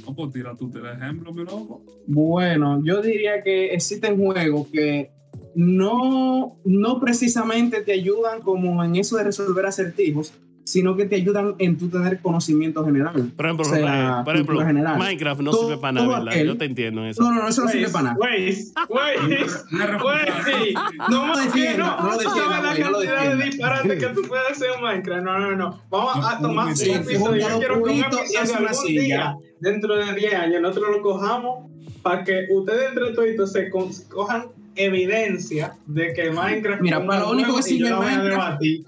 [0.05, 1.82] No, pues tira tú el ejemplo, mi loco.
[2.08, 5.12] Bueno, yo diría que existen juegos que
[5.55, 10.34] no, no precisamente te ayudan como en eso de resolver acertijos,
[10.69, 13.32] sino que te ayudan en tu tener conocimiento general.
[13.36, 14.99] Por ejemplo, O sea, eh, por ejemplo general.
[14.99, 16.27] Minecraft no Todo- sirve para nada, ¿verdad?
[16.34, 17.23] aquel- Yo te entiendo en eso.
[17.23, 18.17] No, no, no, eso no sirve para nada.
[18.19, 18.55] wait,
[18.89, 20.77] wait.
[21.10, 24.51] No, que defienda, no, no sabes la no lo cantidad de disparates que tú puedes
[24.51, 25.23] hacer en Minecraft.
[25.23, 25.82] No, no, no.
[25.89, 27.49] Vamos a No, tomar un episodio.
[27.49, 31.71] Yo quiero que un episodio algún día, dentro de 10 años, nosotros lo cojamos
[32.03, 37.55] para que ustedes entre toditos se cojan evidencia de que Minecraft Mira, para lo único
[37.58, 38.86] que sirve la Minecraft-.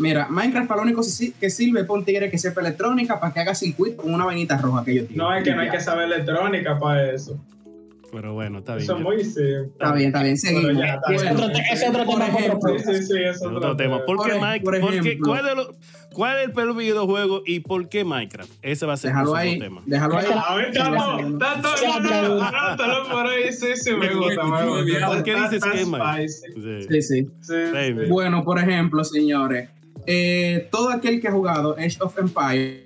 [0.00, 3.20] Mira, Minecraft para lo único que si- que sirve para un tigre que sepa electrónica
[3.20, 5.22] para que haga circuito con una vainita roja que yo tiro.
[5.24, 7.38] No, es que no hay que saber electrónica para eso.
[8.12, 8.82] Pero bueno, está bien.
[8.82, 9.60] Eso es muy simple.
[9.66, 10.76] Está bien, está bien, seguimos.
[10.76, 11.36] Ya, está Ese bien.
[11.36, 12.38] otro, ese otro por tema otro
[12.74, 14.04] ejemplo, Sí, sí, Es otro tema.
[14.04, 15.18] ¿Por qué Mike- por qué-.
[15.18, 15.70] ¿cuál, de los-
[16.12, 18.50] ¿Cuál es el peor videojuego y por qué Minecraft?
[18.62, 19.80] Ese va a ser el Déjalo ahí, tema.
[19.86, 20.26] déjalo ahí.
[20.28, 20.72] A ver,
[21.38, 25.06] Tato, anótalo por ahí, sí, sí, me gusta, me gusta.
[25.06, 27.00] ¿Por qué dices Está que spicy.
[27.02, 27.28] Sí.
[27.42, 27.92] Sí.
[28.08, 29.68] Bueno, por ejemplo, señores,
[30.06, 32.84] eh, todo aquel que ha jugado Age of Empires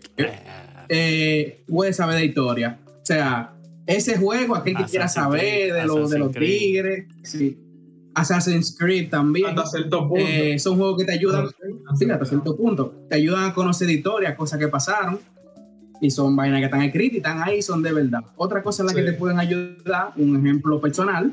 [0.88, 2.79] eh, puede saber de historia.
[2.87, 3.53] O sea,
[3.87, 7.59] ese juego, aquel que Assassin's quiera saber Creed, de, lo- de los tigres, sí.
[8.14, 9.46] Assassin's Creed también.
[9.59, 10.24] Hasta cierto punto.
[10.24, 11.48] Eh, son juegos que te ayudan,
[11.98, 15.18] sí, hasta cierto punto, te ayudan a conocer de historia, cosas que pasaron.
[16.00, 18.20] Y son vainas que están escritas y están ahí, son de verdad.
[18.37, 18.98] Otra cosa en la Sí.
[18.98, 21.33] que te pueden ayudar, un ejemplo personal,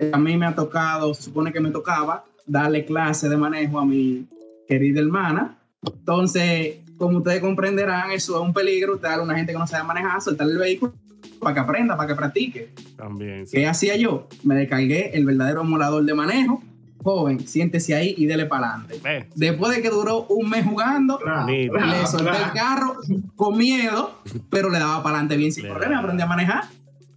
[0.00, 3.78] eh, a mí me ha tocado, se supone que me tocaba, darle clase de manejo
[3.78, 4.26] a mi
[4.68, 5.58] querida hermana.
[5.84, 9.84] Entonces, como ustedes comprenderán, eso es un peligro, usted a una gente que no sabe
[9.84, 10.92] manejar, soltarle el vehículo
[11.40, 12.72] para que aprenda, para que practique.
[12.96, 13.46] También.
[13.46, 13.56] sí.
[13.56, 14.28] ¿Qué hacía yo?
[14.44, 16.62] Me descargué el verdadero emulador de manejo.
[17.02, 19.26] Joven, siéntese ahí y dele para adelante.
[19.34, 22.44] Después de que duró un mes jugando, Claro, Ni- claro, le solté claro.
[22.44, 22.96] el carro
[23.34, 26.64] con miedo, pero le daba para adelante bien sin Le problema, aprendí a manejar.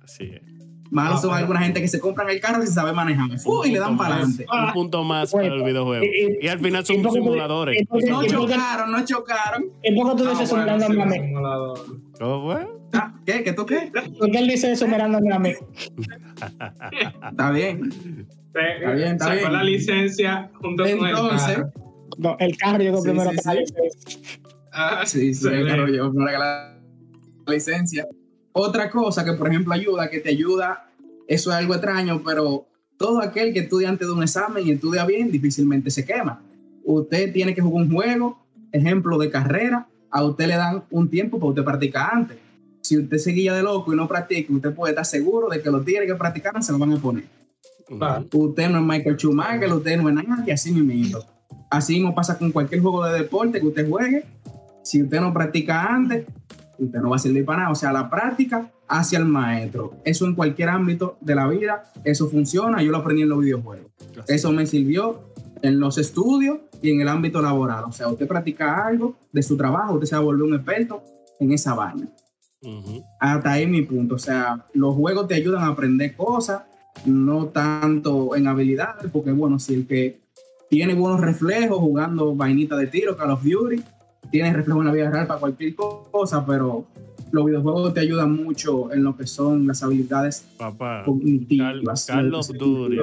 [0.04, 0.42] así es.
[0.92, 3.38] Malos Ah, son alguna gente que se compran el carro sin saber manejar.
[3.40, 3.66] ¡Fu!
[3.66, 4.46] y le dan para adelante.
[4.68, 6.06] Un punto más Bueno, para el videojuego.
[6.06, 7.82] y- y- Y al final y son poco- simuladores.
[7.82, 9.66] y poco- No y poco- chocaron, no chocaron.
[9.84, 11.28] ¿Y por qué tú Ah, dices eso bueno, mirándome sí, a mí?
[11.28, 11.80] simulador.
[12.20, 12.68] ¿Cómo fue?
[12.94, 13.44] Ah, ¿Qué?
[13.44, 13.92] ¿Qué tú qué?
[14.20, 15.54] ¿Por qué él dice eso mirándome a mí?
[17.30, 18.26] Está bien.
[18.54, 19.54] Está bien, está Sacó bien.
[19.54, 21.72] la licencia junto con el Entonces, carro.
[22.18, 23.38] No, el carro llegó Sí, primero sí.
[23.44, 24.22] la licencia.
[24.72, 26.78] Ah, Sí, sí, yo me regalé la
[27.48, 28.08] licencia.
[28.58, 30.90] Otra cosa que, por ejemplo, ayuda, que te ayuda,
[31.28, 32.66] eso es algo extraño, pero
[32.98, 36.42] todo aquel que estudia antes de un examen y estudia bien, difícilmente se quema.
[36.86, 38.40] Usted tiene que jugar un juego,
[38.72, 42.38] ejemplo de carrera, a usted le dan un tiempo para usted practicar antes.
[42.80, 45.70] Si usted se guía de loco y no practica, usted puede estar seguro de que
[45.70, 47.26] los tigres que practicaron se lo van a poner.
[48.32, 51.20] Usted no es Michael Schumacher, usted no es nadie, así mismo.
[51.70, 54.24] Así mismo pasa con cualquier juego de deporte que usted juegue.
[54.82, 56.26] Si usted no practica antes,
[56.78, 57.72] usted no va a servir para nada.
[57.72, 59.94] O sea, la práctica hacia el maestro.
[60.04, 62.82] Eso en cualquier ámbito de la vida, eso funciona.
[62.82, 63.92] Yo lo aprendí en los videojuegos.
[64.28, 65.22] Eso me sirvió
[65.62, 67.86] en los estudios y en el ámbito laboral.
[67.86, 71.04] O sea, usted practica algo de su trabajo, usted se va a volver un experto
[71.40, 72.08] en esa vaina.
[73.20, 74.16] Hasta ahí mi punto.
[74.16, 76.64] O sea, los juegos te ayudan a aprender cosas,
[77.06, 80.22] no tanto en habilidades, porque bueno, si el que
[80.70, 83.84] tiene buenos reflejos jugando vainita de tiro, Call of Duty,
[84.32, 86.86] tiene reflejos en la vida real para cualquier cosa, pero
[87.32, 90.48] los videojuegos te ayudan mucho en lo que son las habilidades
[91.06, 92.06] cognitivas.
[92.06, 93.00] Carlos Duri.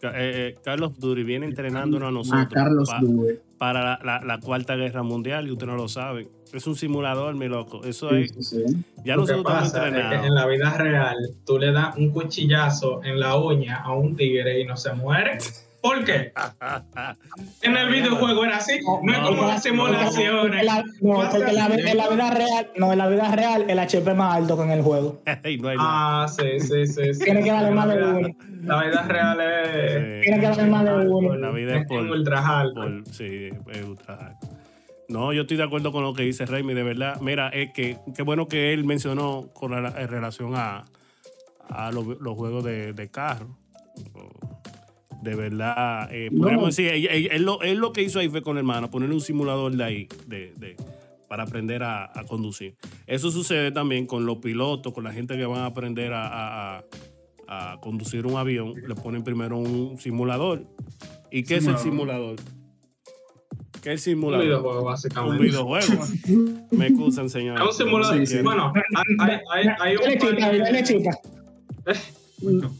[0.00, 2.88] Eh, eh, Carlos Duri viene entrenándonos a nosotros Carlos
[3.58, 6.28] para, la, Cuarta Guerra Mundial y usted no lo sabe.
[6.52, 7.84] Es un simulador, mi loco.
[7.84, 8.32] Eso es.
[9.04, 10.26] Ya lo nosotros estamos entrenados.
[10.26, 14.60] en la vida real, tú le das un cuchillazo en la uña a un tigre
[14.60, 15.38] y no se muere.
[15.80, 16.32] ¿Por qué?
[17.62, 20.66] en el videojuego era así, no, es como las simulaciones.
[21.00, 21.68] no, porque en la,
[22.08, 24.82] vida real, no, en la vida real el HP es más alto que en el
[24.82, 25.22] juego.
[25.78, 27.24] ah, sí, sí, sí.
[27.24, 28.28] Tiene que darle más de uno.
[28.62, 30.22] La vida real es.
[30.22, 31.36] Tiene que darle más de uno.
[31.36, 32.82] La vida es por, ultra alto.
[33.12, 34.48] sí, es ultra alto.
[35.08, 37.20] No, yo estoy de acuerdo con lo que dice Raimi, de verdad.
[37.20, 40.84] Mira, es que qué bueno que él mencionó con en relación a,
[41.70, 43.56] a los, juegos de, de carro
[45.22, 49.14] de verdad, eh, podríamos decir, él, lo, que hizo ahí fue con el hermano, ponerle
[49.14, 50.76] un simulador de ahí, de,
[51.28, 52.76] para aprender a, conducir.
[53.06, 56.84] Eso sucede también con los pilotos, con la gente que van a aprender a,
[57.80, 60.66] conducir un avión, le ponen primero un simulador.
[61.30, 62.36] ¿Y qué es el simulador?
[63.82, 64.44] ¿Qué es el simulador?
[64.44, 65.36] Un videojuego, básicamente.
[65.36, 66.04] Un videojuego.
[66.72, 67.58] Me excusan, señor.
[67.58, 68.42] Es un simulador.
[68.44, 71.37] Bueno, hay, hay, hay un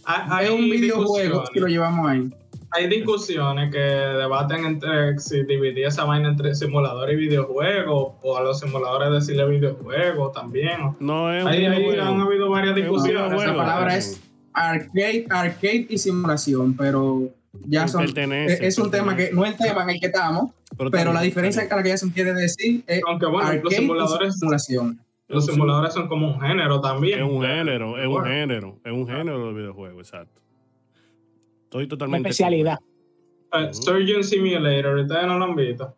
[0.04, 2.30] hay, un videojuego que lo llevamos ahí.
[2.70, 8.42] Hay discusiones que debaten entre si dividir esa vaina entre simulador y videojuego, o a
[8.42, 10.94] los simuladores decirle videojuego también.
[11.00, 13.42] No es ahí, ahí han habido varias discusiones.
[13.42, 14.20] La palabra es
[14.52, 17.30] arcade, arcade y simulación, pero
[17.66, 18.04] ya son.
[18.04, 20.52] Es, un tema que no es el tema en el que estamos,
[20.90, 24.38] pero, la diferencia que la que ya se quiere decir es Aunque bueno, los simuladores,
[24.38, 25.00] simulación.
[25.28, 27.20] Los simuladores son como un género también.
[27.20, 30.40] Es un género, es un género, es un género de videojuego, exacto.
[31.64, 32.30] Estoy totalmente.
[32.30, 32.78] Especialidad.
[33.52, 35.94] Uh, Surgeon Simulator, ustedes no lo han visto.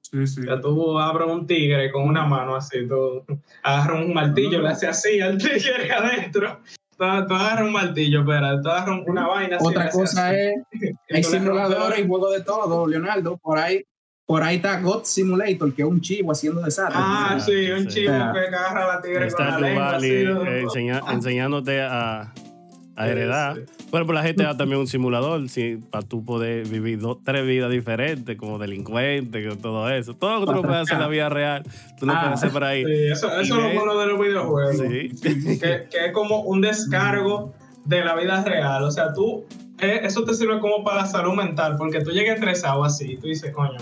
[0.00, 0.40] Sí, sí.
[0.44, 3.24] Ya tú abres un tigre con una mano así, tú
[3.62, 6.60] agarras un martillo, le haces así al tigre adentro.
[6.96, 9.66] Tú, agarras un martillo, pero tú agarras una vaina así.
[9.66, 10.54] Otra cosa es,
[11.10, 13.36] hay simuladores y juegos de todo, Leonardo.
[13.36, 13.84] Por ahí
[14.32, 16.96] por ahí está God Simulator, que es un chivo haciendo desastre.
[16.98, 19.98] Ah, sí, un chivo que agarra la tigre con la lengua.
[20.00, 20.64] Eh,
[21.10, 22.32] enseñándote a,
[22.96, 23.60] a heredar.
[23.90, 25.42] Bueno, pues la gente da también un simulador
[25.90, 30.14] para tú poder vivir tres vidas diferentes, como delincuente, todo eso.
[30.14, 31.62] Todo lo que tú no puedes hacer en la vida real,
[32.00, 32.86] tú no puedes hacer por ahí.
[32.86, 34.78] Sí, eso, eso es lo bueno de los videojuegos.
[34.78, 35.10] Sí.
[35.60, 37.52] Que, que, es como un descargo
[37.84, 38.82] de la vida real.
[38.84, 39.44] O sea, tú,
[39.78, 43.16] eh, eso te sirve como para la salud mental, porque tú llegas estresado así y
[43.18, 43.76] tú dices, coño,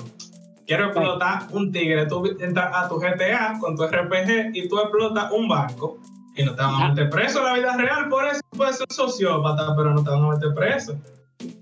[0.71, 5.33] quiero explotar un tigre, tú entras a tu GTA con tu RPG y tú explotas
[5.33, 5.99] un banco
[6.37, 8.41] y no te van a meter preso en la vida real por eso.
[8.51, 10.97] Puedes ser sociópata, pero no te van a meter preso.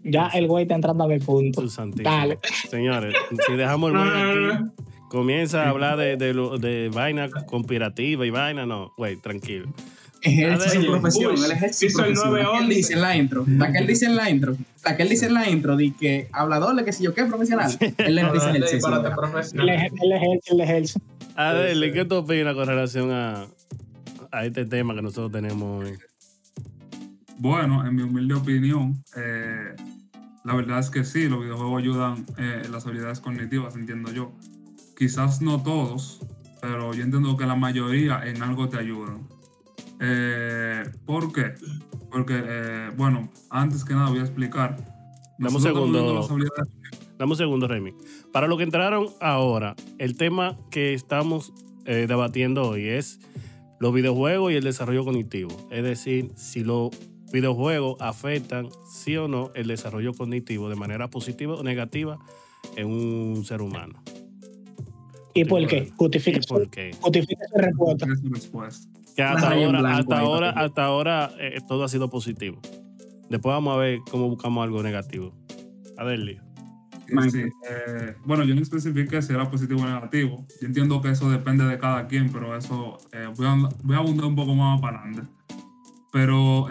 [0.05, 1.63] Ya el güey está entrando a ver punto.
[1.95, 2.39] Dale.
[2.69, 3.15] Señores,
[3.47, 4.65] si dejamos el güey aquí,
[5.09, 9.69] comienza a hablar de, de, de vaina conspirativa y vaina, no, güey, tranquilo.
[10.21, 12.37] Ejerce su profesión, él ejerce su profesión.
[12.63, 15.09] Él dice en la intro, la que él dice en la intro, la que él
[15.09, 18.33] dice en la intro, de que hablador, de que si yo qué profesional, él le
[18.33, 19.69] dice el Él
[20.13, 21.01] ejerce, él ejerce.
[21.37, 23.47] Adele, ¿qué tú opinas con relación a,
[24.33, 25.93] a este tema que nosotros tenemos hoy?
[27.39, 29.77] Bueno, en mi humilde opinión, eh,
[30.45, 34.33] la verdad es que sí, los videojuegos ayudan eh, en las habilidades cognitivas, entiendo yo.
[34.97, 36.21] Quizás no todos,
[36.61, 39.29] pero yo entiendo que la mayoría en algo te ayudan.
[40.01, 41.55] Eh, ¿Por qué?
[42.11, 44.77] Porque, eh, bueno, antes que nada voy a explicar.
[45.39, 46.29] Dame un segundo.
[47.19, 47.95] Dame un segundo, Remy.
[48.33, 51.53] Para lo que entraron ahora, el tema que estamos
[51.85, 53.21] eh, debatiendo hoy es
[53.81, 55.51] los videojuegos y el desarrollo cognitivo.
[55.71, 56.91] Es decir, si los
[57.33, 62.19] videojuegos afectan, sí o no, el desarrollo cognitivo de manera positiva o negativa
[62.77, 64.03] en un ser humano.
[65.35, 65.93] ¿Y por qué?
[65.97, 66.91] Justifica, por qué?
[67.01, 68.89] Justifica respuesta.
[69.19, 72.61] Que hasta ahora, hasta ahora, hasta ahora eh, todo ha sido positivo.
[73.29, 75.35] Después vamos a ver cómo buscamos algo negativo.
[75.97, 76.41] A ver, Lío.
[77.29, 80.47] Sí, eh, bueno, yo no especifique si era positivo o negativo.
[80.61, 83.99] Yo entiendo que eso depende de cada quien, pero eso eh, voy, a, voy, a,
[83.99, 85.29] abundar un poco más para adelante.
[86.13, 86.69] Pero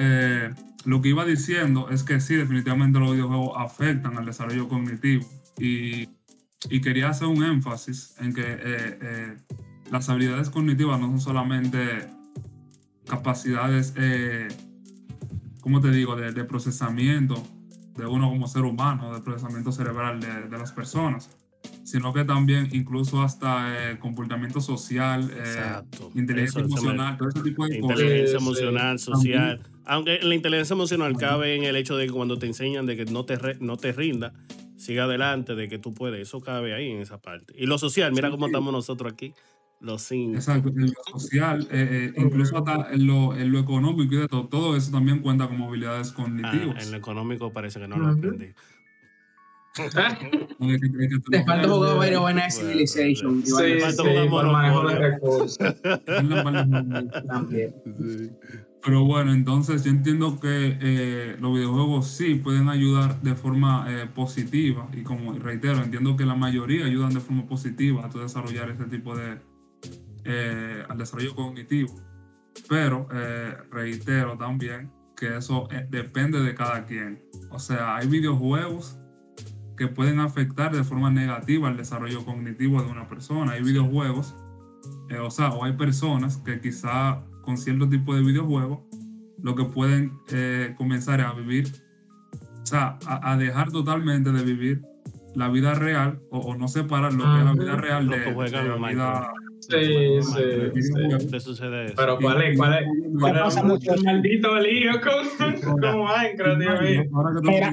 [0.85, 5.25] lo que iba diciendo es que sí, definitivamente los videojuegos afectan al desarrollo cognitivo
[5.59, 6.07] y,
[6.69, 9.37] y quería hacer un énfasis en que eh, eh,
[9.91, 12.15] las habilidades cognitivas no son solamente
[13.07, 14.47] capacidades, eh,
[15.61, 17.41] ¿cómo te digo?, de, de, procesamiento
[17.95, 21.29] de uno como ser humano, de procesamiento cerebral de, de las personas,
[21.83, 25.81] sino que también incluso hasta eh, comportamiento social, eh,
[26.15, 27.99] inteligencia Eso, emocional, todo ese tipo de cosas.
[27.99, 29.61] Inteligencia emocional, social.
[29.85, 33.05] Aunque la inteligencia emocional cabe en el hecho de que cuando te enseñan de que
[33.05, 34.33] no te, re, no te rinda,
[34.75, 37.53] siga adelante, de que tú puedes, eso cabe ahí en esa parte.
[37.57, 39.33] Y lo social, mira cómo estamos nosotros aquí.
[39.79, 40.37] Los cinco.
[40.37, 44.47] Exacto, en lo social, eh, incluso hasta en lo, en lo, económico y de todo,
[44.47, 46.77] todo eso también cuenta como habilidades cognitivas.
[46.77, 48.53] Ah, en lo económico parece que no lo aprendí.
[49.77, 53.45] Te falta jugar Very Buena Civilization.
[53.45, 53.53] Sí,
[53.91, 54.03] sí,
[54.97, 55.59] recursos.
[58.83, 64.07] Pero bueno, entonces yo entiendo que eh, los videojuegos sí pueden ayudar de forma eh,
[64.07, 68.69] positiva y como reitero, entiendo que la mayoría ayudan de forma positiva a tu desarrollar
[68.69, 69.39] este tipo de,
[70.27, 71.95] eh, al desarrollo cognitivo.
[72.67, 73.07] Pero
[73.69, 77.23] reitero también que eso depende de cada quien.
[77.49, 78.97] O sea, hay videojuegos
[79.77, 83.53] que pueden afectar de forma negativa el desarrollo cognitivo de una persona.
[83.53, 84.35] Hay videojuegos,
[85.09, 88.79] eh, o sea, o hay personas que quizá con cierto tipo de videojuegos
[89.41, 91.71] lo que pueden eh, comenzar a vivir,
[92.61, 94.81] o sea, a, a, dejar totalmente de vivir
[95.35, 98.79] la vida real o, o no separar lo que es la vida real de, de
[98.79, 99.31] la vida
[99.69, 101.27] Sí, sí.
[101.29, 101.93] Te sucede eso.
[101.97, 102.57] Pero ¿cuál es?
[102.57, 102.85] ¿Cuál es?
[103.19, 107.03] ¿Cuál es el maldito lío con, con Minecraft, Dios mío?
[107.43, 107.71] Mira,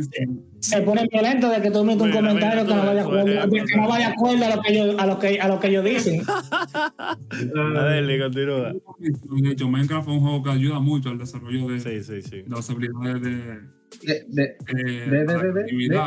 [0.59, 4.57] se pone violento de que tú metes un comentario que no vaya eres- acuerdo, a
[4.57, 6.22] lo que ellos, a lo que, a lo que ellos dicen.
[7.74, 8.72] Dale, continúa.
[8.98, 12.42] De hecho, Minecraft es un juego que ayuda mucho al desarrollo de, Sí, sí, sí.
[12.42, 13.61] de las habilidades de,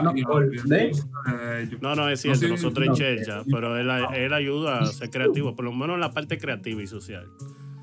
[0.03, 0.21] No, y.
[1.81, 4.85] No, no, es No, cierto, sí, nosotros no, en Chelcha, pero él, él ayuda a
[4.85, 7.27] ser creativo, por lo menos en la parte creativa y social.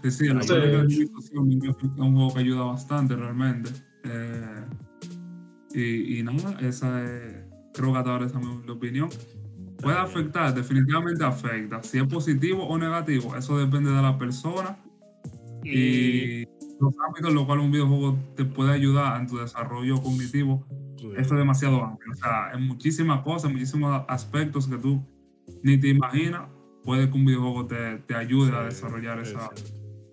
[0.02, 3.16] Sí, sí, en la parte de la administración, Minecraft es un juego que ayuda bastante
[3.16, 3.70] realmente.
[4.04, 4.64] Eh,
[5.72, 9.08] y, y nada, esa es, creo que hasta ahora esa es mi opinión.
[9.78, 11.82] Puede afectar, definitivamente afecta.
[11.82, 14.78] Si es positivo o negativo, eso depende de la persona
[15.64, 20.66] y los ámbitos en los cuales un videojuego te puede ayudar en tu desarrollo cognitivo.
[21.16, 22.12] Eso es demasiado amplio.
[22.12, 25.02] O sea, en muchísimas cosas, en muchísimos aspectos que tú
[25.62, 26.48] ni te imaginas,
[26.82, 29.50] puede que un videojuego te, te ayude a desarrollar esa,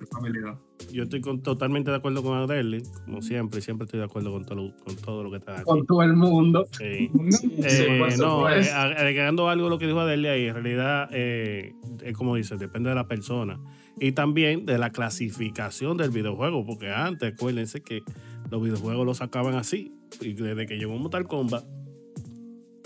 [0.02, 0.60] esa habilidad.
[0.92, 4.46] Yo estoy con- totalmente de acuerdo con Adeli, como siempre, siempre estoy de acuerdo con
[4.46, 5.64] todo, lo- con todo lo que está aquí.
[5.64, 6.66] con todo el mundo.
[6.72, 7.10] Sí.
[7.30, 11.74] Sí, Eh, no, eh, agregando algo a lo que dijo Adelia ahí, en realidad, eh,
[12.04, 13.60] es como dice, depende de la persona
[14.00, 18.02] y también de la clasificación del videojuego, porque antes, acuérdense que
[18.50, 21.64] los videojuegos los sacaban así, y desde que llegó Mortal Kombat,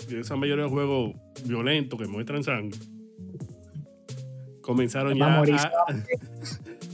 [0.08, 1.14] y esa mayoría de juegos
[1.44, 2.78] violentos que muestran sangre,
[4.60, 5.44] comenzaron ya a,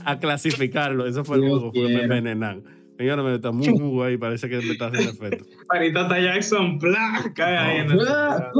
[0.11, 1.05] a clasificarlo.
[1.05, 2.63] Eso fue el juego, fue me envenenan.
[2.97, 5.45] Señora, me está muy jugo ahí, parece que me está haciendo efecto.
[5.81, 7.31] Está Jackson, ¡plá!
[7.33, 8.07] Cae ahí en el.
[8.07, 8.51] Ah,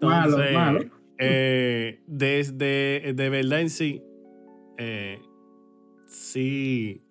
[0.00, 0.80] Malo, Entonces, malo.
[1.18, 4.02] eh, desde de verdad en sí,
[4.78, 5.20] eh,
[6.06, 7.02] sí,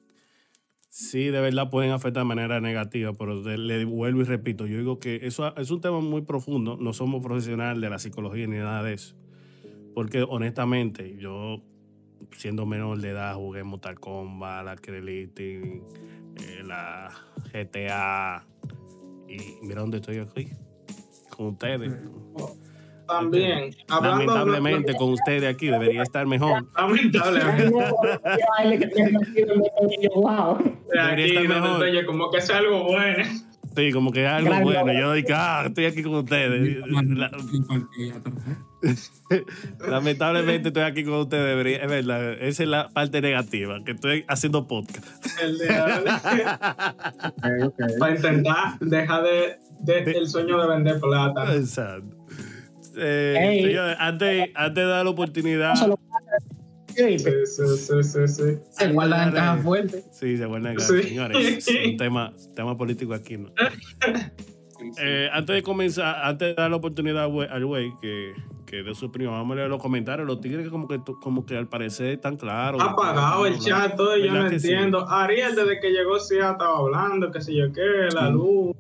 [0.90, 5.00] sí, de verdad pueden afectar de manera negativa, pero le vuelvo y repito, yo digo
[5.00, 8.84] que eso es un tema muy profundo, no somos profesionales de la psicología ni nada
[8.84, 9.16] de eso,
[9.94, 11.64] porque honestamente yo,
[12.32, 15.84] siendo menor de edad, jugué Mortal Kombat, la Elite,
[16.36, 17.12] eh, la
[17.54, 18.46] GTA,
[19.28, 20.50] y mira dónde estoy aquí,
[21.30, 21.92] con ustedes.
[23.08, 26.66] También, hablando Lamentablemente con ustedes aquí debería estar mejor.
[26.76, 27.66] Lamentablemente.
[30.92, 32.06] Debería estar mejor.
[32.06, 33.24] como que es algo bueno.
[33.76, 34.84] Sí, como que es algo Gracias.
[34.84, 35.00] bueno.
[35.00, 36.78] Yo digo, ah, estoy aquí con ustedes.
[36.88, 37.32] La-
[39.90, 41.46] lamentablemente estoy aquí con ustedes.
[41.46, 45.06] Debería, es verdad, esa es la parte negativa, que estoy haciendo podcast.
[45.42, 45.68] El de-
[48.00, 51.54] para intentar dejar de, de- el sueño de vender plata.
[51.54, 52.15] Exacto.
[52.98, 55.74] Eh, señores, antes, antes de dar la oportunidad.
[55.76, 58.44] Sí, Sí, sí, sí.
[58.70, 60.04] Se guardan en caja fuerte.
[60.14, 61.04] Sí, se vuelve Sí.
[61.04, 61.68] señores.
[61.68, 63.50] Es un tema, tema político aquí, ¿no?
[65.02, 68.34] Eh, antes de comenzar, antes de dar la oportunidad al güey- que,
[68.66, 70.26] que de su opinión, vamos a leer los comentarios.
[70.28, 72.82] Los tigres que como que, como que al parecer están claros.
[72.82, 75.10] Ha apagado el chat, todo, yo no entiendo.
[75.10, 77.82] Ariel, desde que llegó, sí, estaba hablando, qué sé yo qué,
[78.14, 78.74] la luz.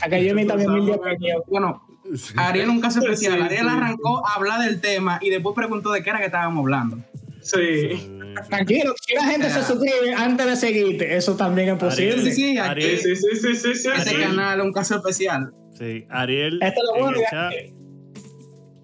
[0.00, 1.80] a que yo mi humilde opinión.
[2.36, 3.34] Ariel nunca se especial.
[3.38, 3.68] Sí, Ariel sí.
[3.70, 6.98] arrancó a hablar del tema y después preguntó de qué era que estábamos hablando.
[7.40, 8.08] Sí.
[8.48, 12.22] Tranquilo, si la gente se suscribe antes de seguirte, eso también es posible.
[12.22, 13.88] Sí, sí, aquí, Ariel, Sí, sí, sí, sí, sí.
[13.94, 15.52] este canal es un caso especial.
[15.78, 17.16] sí, Ariel Esto es lo en bueno.
[17.18, 17.74] el ya chat, que-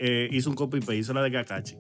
[0.01, 1.77] eh, hizo un copy paste, hizo la de Kakashi.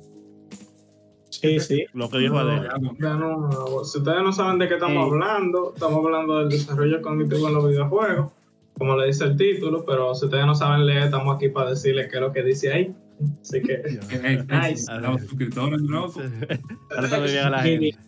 [1.30, 1.84] Sí, sí.
[1.92, 5.10] Lo que dijo nuevo, si ustedes no saben de qué estamos Sí.
[5.12, 8.32] hablando, estamos hablando del desarrollo cognitivo en los videojuegos,
[8.78, 12.08] como le dice el título, pero si ustedes no saben leer, estamos aquí para decirles
[12.08, 12.94] qué es lo que dice ahí.
[13.40, 13.82] Así que,
[14.48, 14.92] Nice.
[15.00, 16.20] Los suscriptores, loco.
[16.96, 17.98] Ahora también llega la gente.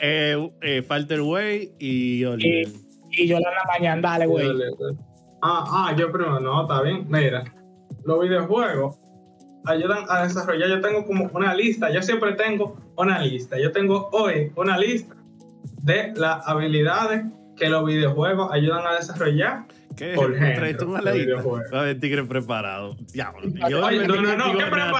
[0.00, 2.68] Eh, eh, Falter Way y Oliver.
[3.10, 4.48] Y yo la mañana, dale, güey.
[5.42, 7.06] ah, ah, yo primero, no, está bien.
[7.08, 7.44] Mira,
[8.04, 8.98] los videojuegos
[9.66, 10.68] ayudan a desarrollar.
[10.68, 13.58] Yo tengo como una lista, yo siempre tengo una lista.
[13.58, 15.14] Yo tengo hoy una lista
[15.82, 17.24] de las habilidades
[17.56, 19.66] que los videojuegos ayudan a desarrollar.
[19.96, 20.12] ¿Qué?
[20.14, 21.12] Por ¿Me género, traes una de lista?
[21.32, 21.62] videojuegos.
[21.74, 22.96] Va a ver, tigre preparado.
[23.12, 23.48] Diablo.
[23.68, 24.98] Yo Oye, no, no, no, ¿qué preparado?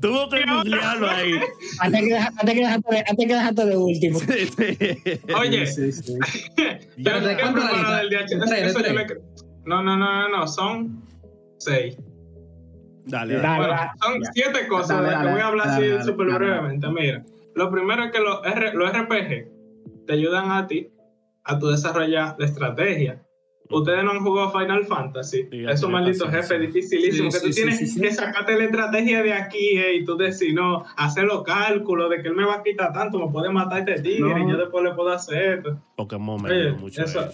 [0.00, 1.32] Tuvo que, googlearlo ahí.
[1.80, 4.18] Antes que deja- antes que dejarte de, último.
[4.20, 5.20] Sí, sí.
[5.38, 6.18] Oye, Sí, sí.
[7.04, 9.20] Pero ¿de ¿qué cuánto la preparado del DH?
[9.66, 11.04] No, no, no, no, no, son
[11.58, 11.96] seis.
[13.06, 13.66] Dale, Dale.
[13.66, 16.88] Bueno, son siete cosas Dale, de las que voy a hablar dale, así súper brevemente.
[16.88, 17.24] Mira,
[17.54, 20.88] lo primero es que los, R- los RPG te ayudan a ti
[21.44, 23.22] a tu desarrollar de estrategia.
[23.70, 25.46] Ustedes no han jugado Final Fantasy.
[25.50, 28.00] Sí, Esos malditos jefes dificilísimos Sí, que tú sí, tienes sí, sí, sí.
[28.00, 32.20] que sacarte la estrategia de aquí eh, y tú decir, no, hacer los cálculos de
[32.22, 34.48] que él me va a quitar tanto, me puede matar este tigre No.
[34.48, 35.80] y yo después le puedo hacer esto.
[35.96, 37.28] Pokémon me Oye, mucho eso-.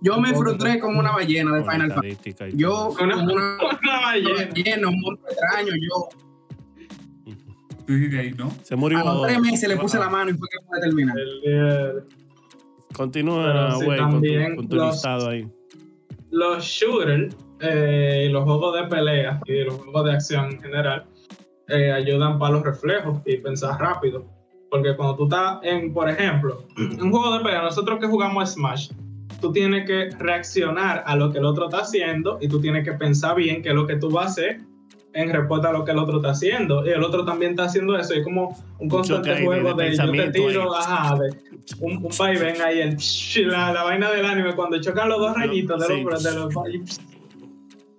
[0.00, 2.56] Yo me frustré como una ballena de Final Fantasy.
[2.56, 4.88] Yo, como una Una ballena.
[4.88, 6.08] un monstruo extraño, yo
[8.18, 8.50] ahí, ¿no?
[8.62, 8.98] Se murió.
[8.98, 11.16] a los tres meses le puse la mano y fue que pude terminar.
[11.18, 12.04] El,
[12.92, 15.48] Continúa, Pero sí, güey, con tu, también con tu los- listado ahí.
[16.30, 21.04] los shooters eh, y los juegos de pelea y los juegos de acción en general
[21.68, 24.24] eh, ayudan para los reflejos y pensar rápido.
[24.70, 28.90] Porque cuando tú estás en, por ejemplo, un juego de pelea, nosotros que jugamos Smash,
[29.40, 32.92] tú tienes que reaccionar a lo que el otro está haciendo y tú tienes que
[32.92, 34.60] pensar bien qué es lo que tú vas a hacer
[35.14, 36.84] en respuesta a lo que el otro está haciendo.
[36.86, 38.14] Y el otro también está haciendo eso.
[38.14, 41.14] Y es como un constante choque ahí de- juego de de, yo te tiro, ajá,
[41.16, 41.30] de
[41.80, 42.96] un, un vaivén ahí, el,
[43.50, 46.02] la, la vaina del anime, cuando chocan los dos rayitos de Sí.
[46.02, 46.54] los, de los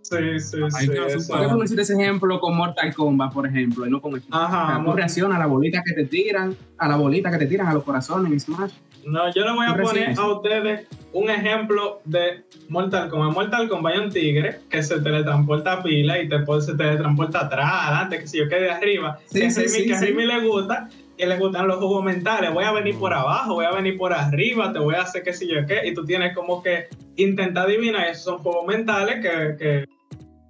[0.01, 1.31] Sí, sí, sí.
[1.31, 4.23] Podemos decir ese ejemplo con Mortal Kombat, por ejemplo, y no con Smash.
[4.31, 7.37] Ajá, O sea, tú reaccionas a la bolita que te tiran, a la bolita que
[7.37, 8.71] te tiran a los corazones en Smash.
[9.05, 10.19] No, yo le voy a poner recibes.
[10.19, 13.29] a ustedes un ejemplo de Mortal Kombat.
[13.29, 17.41] En Mortal Kombat hay un tigre que se teletransporta a pila y después se teletransporta
[17.45, 19.19] atrás, adelante, que si yo quede arriba.
[19.25, 19.99] Sí, que a sí, Rimi- sí, que a.
[20.01, 22.51] Rimi le gusta, que le gustan los juegos mentales.
[22.53, 25.33] Voy a venir por abajo, voy a venir por arriba, te voy a hacer qué
[25.33, 25.85] sé yo qué.
[25.87, 26.87] Y tú tienes como que
[27.17, 28.07] intentar adivinar.
[28.07, 29.85] Esos son juegos mentales que, que,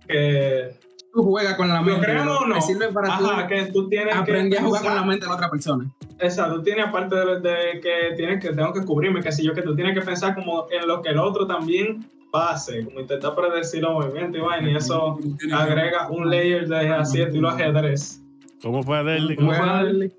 [0.07, 0.69] que
[1.13, 2.05] Tú juegas con la lo mente.
[2.07, 2.59] creemos o no.
[2.61, 5.29] Sirve para Ajá, tú que tú tienes aprender que a jugar con la mente de
[5.29, 5.85] la otra persona.
[6.19, 9.53] Exacto, tú tienes aparte de, de que tienes que tengo que cubrirme, que si yo
[9.53, 12.03] que tú tienes que pensar como en lo que el otro también
[12.33, 15.19] va a hacer, como intentar predecir los movimientos y vaina, y eso
[15.51, 18.19] agrega un layer de así estilo ajedrez.
[18.61, 19.35] ¿Cómo fue Adel?
[19.35, 20.11] ¿Cómo ¿Cómo fue darle?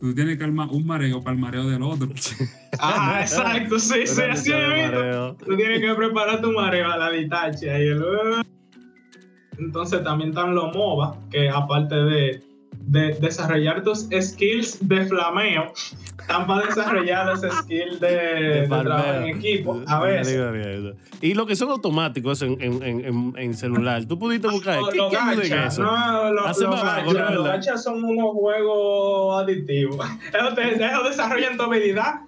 [0.00, 2.08] Tú tienes que armar un mareo para el mareo del otro.
[2.80, 4.90] Ah, exacto, sí, sí, así es.
[5.46, 8.02] Tú tienes que preparar tu mareo a la ditache y el
[9.58, 12.42] entonces también están los MOBA, que aparte de,
[12.86, 15.72] de desarrollar tus skills de flameo,
[16.20, 19.80] están para desarrollar los skills de, de trabajo en equipo.
[19.86, 20.94] A veces.
[21.20, 24.80] Y lo que son automáticos en, en, en, en- celular, tú pudiste buscar.
[24.80, 25.82] Los- ¿Qué, en gachas, eso?
[25.82, 27.34] no, ¿no?
[27.34, 30.06] los gachas son unos juegos adictivos.
[30.34, 32.20] Ellos, te- ellos desarrollan tu habilidad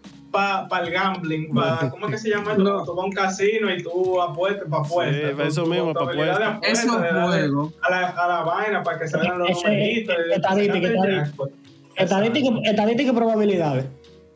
[0.69, 2.63] para el gambling, pa, ¿cómo es que se llama esto?
[2.65, 5.31] Cuando tú vas a un casino y tú apuestas para apuestas.
[5.31, 6.61] Sí, para eso mismo, pa' de apuestas.
[6.61, 10.15] De darle juegos, A la, a la vaina para que salgan los Eso es numeritos.
[10.29, 11.25] y- estadística, estadística.
[11.25, 11.51] jackpot.
[11.97, 13.85] Estadística, y probabilidades.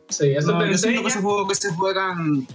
[0.09, 1.01] Sí, eso no, te yo siento enseña.
[1.01, 2.47] que esos juegos que se juegan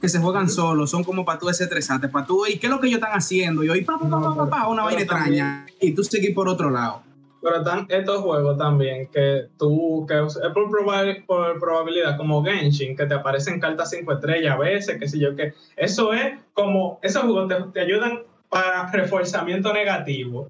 [0.00, 2.78] que se juegan solos, son como para tú desestresarte, para tú, ¿y qué es lo
[2.78, 3.64] que ellos están haciendo?
[3.64, 6.46] Y hoy, pa, pa, pa, pa, pa, pa, una vaina extraña, y tú seguir por
[6.46, 7.00] otro lado.
[7.44, 12.96] Pero están estos juegos también que tú, que es por, proba- por probabilidad, como Genshin,
[12.96, 15.52] que te aparecen cartas 5 estrellas a veces, que sé yo qué.
[15.76, 20.48] Eso es como, esos juegos te, te ayudan para reforzamiento negativo.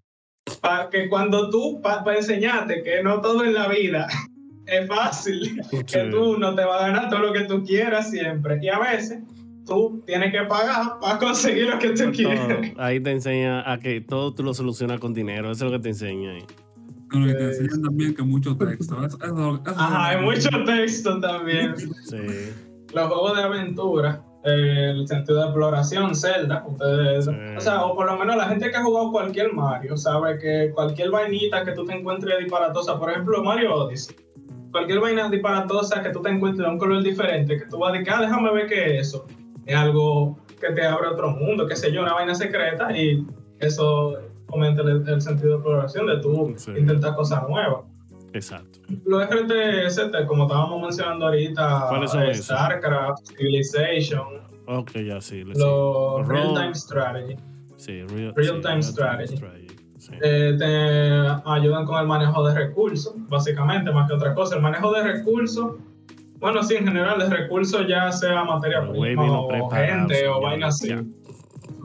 [0.60, 4.06] Para que cuando tú, para enseñarte que no todo en la vida
[4.66, 8.58] es fácil, que tú no te vas a ganar todo lo que tú quieras siempre.
[8.62, 9.18] Y a veces
[9.66, 12.72] tú tienes que pagar para conseguir lo que tú quieres.
[12.76, 15.50] Ahí te enseña a que todo tú lo solucionas con dinero.
[15.50, 16.44] Eso es lo que te enseña ahí.
[17.14, 19.04] Y te enseñan también que mucho texto.
[19.04, 21.74] Eso, eso- eso- Ajá, hay mucho texto también.
[21.76, 22.16] Sí.
[22.94, 27.30] los juegos de aventura, eh, el sentido de exploración, Zelda, ustedes, Sí.
[27.56, 30.70] o sea, o por lo menos la gente que ha jugado cualquier Mario sabe que
[30.72, 34.14] cualquier vainita que tú te encuentres disparatosa, por ejemplo Mario Odyssey,
[34.70, 37.98] cualquier vaina disparatosa que tú te encuentres de un color diferente, que tú vas a
[37.98, 39.26] decir, ah, déjame ver qué es eso.
[39.66, 43.26] Es algo que te abre otro mundo, qué sé yo, una vaina secreta y
[43.58, 44.18] eso
[44.54, 46.72] aumenta el, el sentido de exploración de tú Sí.
[46.76, 47.84] intentar cosas nuevas.
[48.32, 48.80] Exacto.
[49.04, 52.32] Los RTS, como estábamos mencionando ahorita.
[52.34, 54.24] StarCraft, Civilization,
[54.66, 55.44] Ok, ya sí.
[55.44, 57.36] los Real Time Strategy,
[57.76, 59.36] Sí, real, Real sí, time strategy.
[59.98, 60.12] sí.
[60.22, 64.56] eh, te ayudan con el manejo de recursos, básicamente, más que otra cosa.
[64.56, 65.76] El manejo de recursos,
[66.38, 70.42] bueno, sí, en general, de recursos ya sea materia prima o gente o señor.
[70.42, 70.88] vaina así.
[70.88, 71.04] Ya.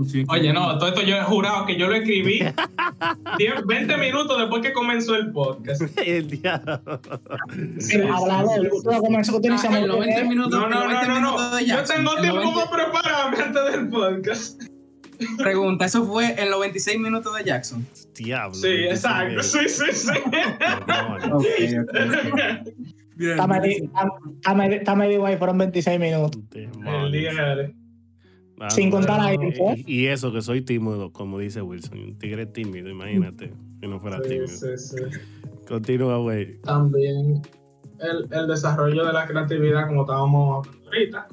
[0.08, 2.40] Sí, Oye, no, todo esto yo he jurado que yo lo escribí
[3.38, 5.82] 10, 20 minutos después que comenzó el podcast.
[6.06, 6.82] El diablo.
[7.56, 11.08] Mira, hablador, usted comenzó a utilizar Ah, en los 20 minutos, No, no, no, 20
[11.08, 11.60] no, no.
[11.60, 14.62] Yo tengo tiempo 20 para prepararme antes del podcast.
[15.38, 17.86] Pregunta, ¿eso fue en los 26 minutos de Jackson?
[18.16, 18.56] Diablo.
[18.56, 20.12] Sí, exacto, sí, sí, sí.
[23.16, 26.42] Bien, Está medi- está- está medi- está medio ahí, fueron 26 minutos.
[26.54, 27.76] El día de-
[28.60, 29.84] Ah, Sin contar ahí, no, ¿eh?
[29.88, 32.00] Y, y eso, que soy tímido, como dice Wilson.
[32.00, 33.54] Un tigre tímido, imagínate.
[33.80, 34.48] Que no fuera Sí, tímido.
[34.48, 34.96] sí, sí.
[35.68, 36.58] Continúa, güey.
[36.62, 37.42] También
[38.00, 41.28] el, el desarrollo de la creatividad, como estábamos hablando ahorita.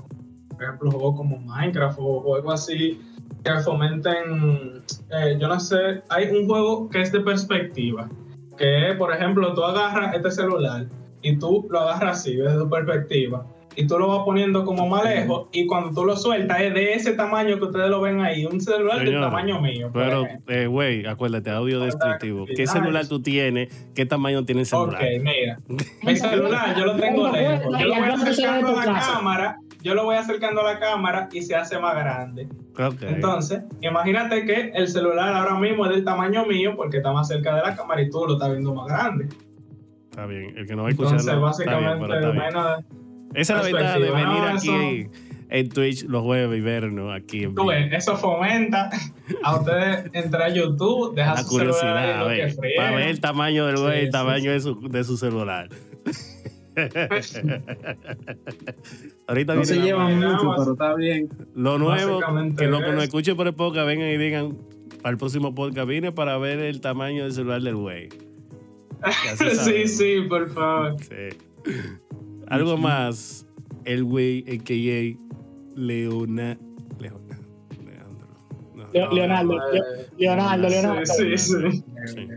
[0.51, 3.01] Por ejemplo, juegos como Minecraft o juegos así
[3.45, 8.09] que fomenten, eh, yo no sé, hay un juego que es de perspectiva,
[8.59, 10.87] que por ejemplo, tú agarras este celular
[11.23, 13.47] y tú lo agarras así, desde tu perspectiva,
[13.77, 16.95] y tú lo vas poniendo como más lejos, y cuando tú lo sueltas es de
[16.95, 19.91] ese tamaño que ustedes lo ven ahí, un celular del tamaño mío.
[19.93, 22.47] Pero, eh, güey, acuérdate, audio descriptivo.
[22.47, 23.69] ¿Qué celular tú tienes?
[23.95, 25.03] ¿Qué tamaño tiene el celular?
[25.03, 25.59] Ok, mira.
[26.03, 27.79] Mi celular yo lo tengo lejos.
[27.79, 31.43] Yo lo voy acercando a la cámara, yo lo voy acercando a la cámara y
[31.43, 32.49] se hace más grande.
[32.79, 33.03] Ok.
[33.03, 37.55] Entonces, imagínate que el celular ahora mismo es del tamaño mío porque está más cerca
[37.57, 39.29] de la cámara y tú lo estás viendo más grande.
[40.11, 40.57] Está bien.
[40.57, 43.06] El que no va a escuchar Entonces, no, está bien, básicamente, pero está bien.
[43.37, 45.09] Esa es la ventaja de venir no, aquí
[45.49, 48.91] en Twitch los jueves y vernos aquí en tú ves, eso fomenta
[49.45, 53.09] a ustedes entrar a YouTube, dejar La su celular ahí curiosidad, a ver, para ver
[53.09, 54.49] el tamaño del güey, Sí, el sí, tamaño sí.
[54.49, 55.69] De, su, de su celular.
[59.27, 61.29] Ahorita No se llevan mucho, pero está bien.
[61.55, 62.21] lo nuevo,
[62.57, 63.05] que los que nos es.
[63.05, 64.59] escuchen por el podcast vengan y digan
[65.03, 68.09] para el próximo podcast vine para ver el tamaño del celular del güey.
[69.65, 70.97] Sí, sí, por favor.
[71.01, 71.29] Sí.
[72.49, 73.47] Algo más,
[73.85, 75.19] el güey, a.k.a.
[75.79, 76.59] Leona,
[76.99, 77.39] Leona,
[77.85, 78.29] Leandro.
[78.75, 79.61] No, Leo- no, Leonardo, no,
[80.17, 81.07] Leonardo, Leonardo.
[81.07, 81.85] Sí, sí, sí.
[82.07, 82.29] sí.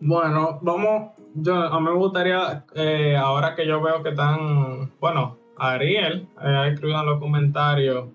[0.00, 5.38] Bueno, vamos, yo, a mí me gustaría, eh, ahora que yo veo que están, bueno,
[5.58, 8.08] Ariel eh, ha escrito en los comentarios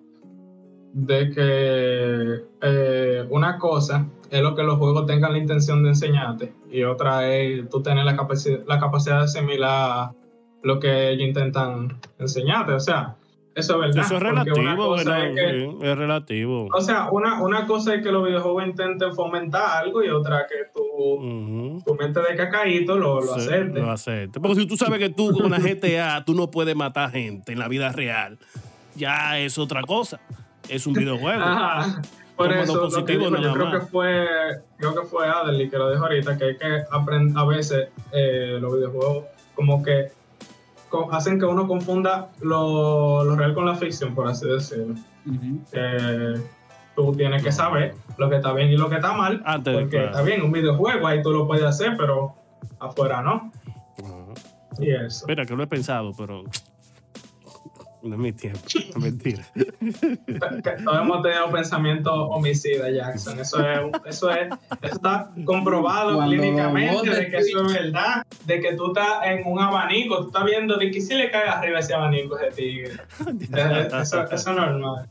[0.94, 6.54] de que eh, una cosa es lo que los juegos tengan la intención de enseñarte
[6.70, 10.12] y otra es tú tener la, capaci- la capacidad de asimilar
[10.64, 12.74] lo que ellos intentan enseñarte.
[12.74, 13.16] O sea,
[13.56, 14.06] eso es verdad.
[14.06, 16.68] Eso es relativo, bueno, es que- sí, es relativo.
[16.72, 20.56] o sea, una, una cosa es que los videojuegos intenten fomentar algo y otra que
[20.76, 21.84] tú, Ujú.
[21.86, 23.80] tu mente de cacaíto lo, lo Sí, acepte.
[23.80, 24.40] Lo acepte.
[24.40, 27.60] Porque si tú sabes que tú con una GTA tú no puedes matar gente en
[27.60, 28.38] la vida real,
[28.96, 30.20] ya es otra cosa.
[30.70, 31.42] Es un videojuego.
[31.44, 32.02] Ajá.
[32.36, 33.80] Por Como eso, lo que yo creo más.
[33.80, 34.28] que fue,
[34.78, 38.60] creo que fue Adeli que lo dijo ahorita, que hay que aprender a veces eh,
[38.62, 39.24] los videojuegos
[39.56, 40.10] como que
[41.12, 44.96] hacen que uno confunda lo, lo real con la ficción, por así decirlo.
[45.74, 46.36] Eh,
[46.96, 49.90] tú tienes que saber lo que está bien y lo que está mal, Antes porque
[49.90, 50.08] claro.
[50.08, 52.34] está bien, un videojuego ahí tú lo puedes hacer, pero
[52.80, 53.52] afuera no.
[54.80, 55.26] Y eso.
[55.26, 56.44] Espera, que lo he pensado, pero
[58.08, 58.60] no es mi tiempo.
[58.96, 59.44] No, mentira.
[60.84, 63.40] todos hemos tenido pensamientos homicidas, Jackson.
[63.40, 64.48] Eso es, eso es,
[64.82, 69.46] eso está comprobado Cuando clínicamente de que eso es verdad, de que tú estás en
[69.46, 72.94] un abanico, tú estás viendo de que si le cae arriba ese abanico ese tigre.
[73.54, 75.10] Eh, Eso, eso es normal.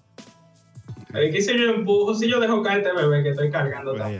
[1.12, 4.12] De que si yo empujo, si yo dejo caer este bebé que estoy cargando tan.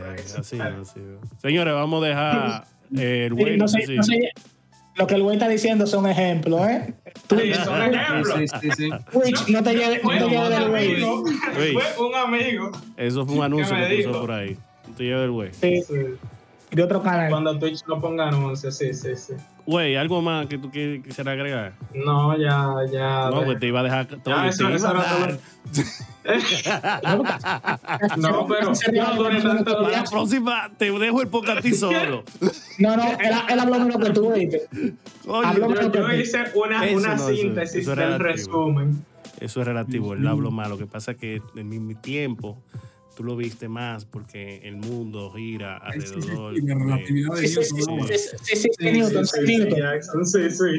[1.37, 2.63] Señores, vamos a dejar
[2.97, 3.57] eh, el Sí, güey.
[3.57, 3.95] no sé, sí.
[3.95, 4.31] no sé,
[4.97, 6.93] lo que el güey está diciendo son ejemplos, ¿eh?
[7.29, 8.33] Sí, son ejemplos.
[8.37, 8.89] Sí, sí, sí.
[9.11, 11.01] Twitch, no te lleves no lleves del güey.
[11.95, 12.71] fue un amigo.
[12.97, 14.57] Eso fue un anuncio me que puso por ahí.
[14.95, 15.51] Te lleva el güey.
[15.53, 15.95] Sí, Sí.
[16.71, 17.29] de otro canal.
[17.29, 19.33] Cuando Twitch no ponga anuncios, sí, sí, sí.
[19.67, 21.73] Güey, ¿algo más que tú quisieras agregar?
[21.93, 23.29] No, ya, ya.
[23.29, 24.19] No, pues te iba a dejar todo.
[24.33, 25.19] Ya, te eso- iba eso a era todo.
[25.19, 25.39] dar.
[28.17, 32.23] No, pero no dure tanto La próxima te dejo el podcast a ti solo.
[32.79, 34.31] No, no, él, él habló menos que tú,
[35.43, 38.23] Habló Yo, yo hice una, Eso una no, síntesis eso es del relativo.
[38.23, 39.05] resumen.
[39.39, 40.69] Eso es relativo, él hablo malo.
[40.71, 42.57] Lo que pasa es que en mi, mi tiempo
[43.17, 46.53] tú lo viste más porque el mundo gira alrededor.
[46.53, 47.39] La Sí, Dios.
[47.39, 48.07] sí, sí, ¿no?
[48.07, 49.25] sí, sí, Newton.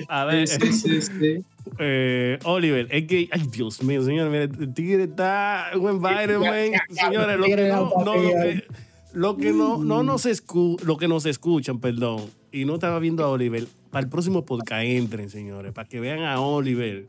[0.09, 1.45] A ver, Sí, sí, sí.
[1.81, 7.39] eh, Oliver, es que, ay Dios mío, señor, mire, el tigre está un environment, señores,
[7.39, 8.65] lo que no, no, lo que,
[9.13, 12.23] lo que no, no nos escu, lo que nos escuchan, perdón,
[12.53, 16.21] y no estaba viendo a Oliver, para el próximo podcast entren, señores, para que vean
[16.21, 17.07] a Oliver.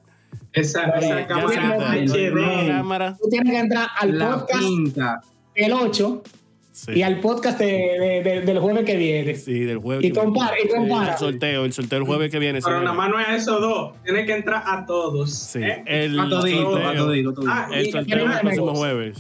[0.54, 3.18] Esa, Oye, esa cámara HD.
[3.22, 5.22] Tú tienes que entrar al La podcast pinta.
[5.56, 6.24] el 8
[6.72, 6.94] Sí.
[6.96, 9.36] y al podcast de- de- de- del jueves que viene.
[9.36, 10.06] Sí, del jueves.
[10.06, 11.12] Y que compara, y compara.
[11.14, 12.60] El sorteo, el sorteo el jueves que viene.
[12.64, 13.94] Pero nada más no es esos dos.
[14.04, 15.32] Tiene que entrar a todos.
[15.34, 15.84] Sí, ¿eh?
[15.86, 17.34] el A todito, a todito.
[17.48, 18.78] Ah, el y- sorteo el Una próximo cosa.
[18.80, 19.18] jueves.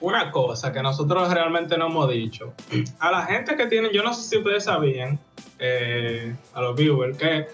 [0.00, 2.54] Una cosa que nosotros realmente no hemos dicho.
[3.00, 5.18] A la gente que tiene, yo no sé si ustedes sabían,
[5.58, 7.46] eh, a los viewers, que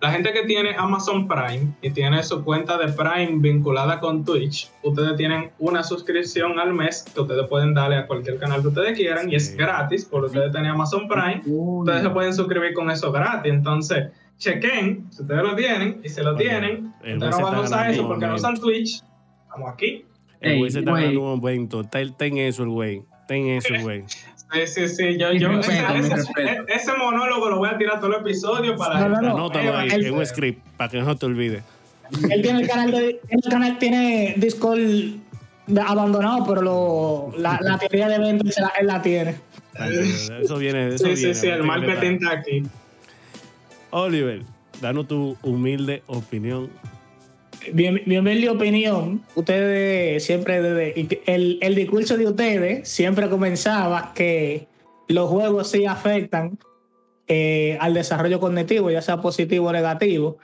[0.00, 4.70] la gente que tiene Amazon Prime y tiene su cuenta de Prime vinculada con Twitch,
[4.82, 8.96] ustedes tienen una suscripción al mes que ustedes pueden darle a cualquier canal que ustedes
[8.96, 11.42] quieran y es gratis por ustedes tener Amazon Prime.
[11.46, 11.80] Uy.
[11.80, 13.52] Ustedes se pueden suscribir con eso gratis.
[13.52, 17.32] Entonces, chequen si ustedes lo tienen y si lo Oye, tienen, el ustedes güey no
[17.32, 19.02] se van a está usar eso porque no usan Twitch.
[19.42, 20.06] Estamos aquí.
[20.40, 21.84] El güey Ey, se está dando un momento.
[21.84, 23.02] Ten, ten eso, el güey.
[23.28, 24.04] Ten eso, güey.
[24.52, 25.16] Sí, sí, sí.
[25.16, 29.00] Yo, respeto, ese, monólogo lo voy a tirar todo el episodio para.
[29.00, 29.28] No, no, no.
[29.36, 31.62] Anótalo ahí el- en un script para que no te olvides.
[32.28, 34.80] Él tiene el canal de el canal tiene Discord
[35.86, 39.36] abandonado, pero lo, la, la teoría de ventas él la tiene.
[40.42, 40.88] Eso viene.
[40.94, 41.46] Eso Sí, sí, viene, sí.
[41.46, 42.62] El marketing está aquí.
[43.90, 44.42] Oliver,
[44.80, 46.68] danos tu humilde opinión.
[47.72, 50.94] Bien, bien, mi opinión, ustedes siempre,
[51.26, 54.66] el, el discurso de ustedes siempre comenzaba que
[55.08, 56.58] los juegos sí afectan
[57.28, 60.38] eh, al desarrollo cognitivo, ya sea positivo o negativo.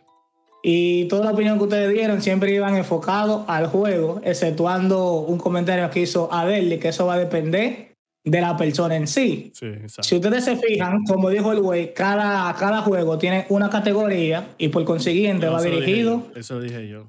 [0.62, 5.88] Y toda la opinión que ustedes dieron siempre iban enfocados al juego, exceptuando un comentario
[5.90, 7.85] que hizo Adeli, que eso va a depender
[8.26, 9.52] de la persona en sí.
[9.54, 10.02] Sí, exacto.
[10.02, 14.68] Si ustedes se fijan, como dijo el güey, cada, cada juego tiene una categoría y
[14.68, 16.24] por consiguiente va dije dirigido.
[16.34, 17.04] yo, Eso lo dije yo.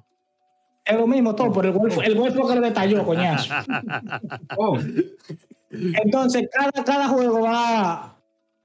[0.86, 3.54] Es lo mismo todo, pero el güey, fue- el güey fue que lo detalló, coñazo.
[4.58, 4.78] Oh,
[5.72, 8.16] Entonces, cada, cada juego va,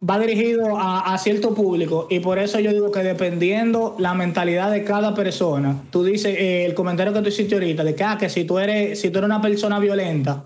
[0.09, 4.71] va dirigido a, a cierto público y por eso yo digo que dependiendo la mentalidad
[4.71, 8.17] de cada persona, tú dices, eh, el comentario que tú hiciste ahorita, de que, ah,
[8.19, 10.45] que si tú eres, si tú eres una persona violenta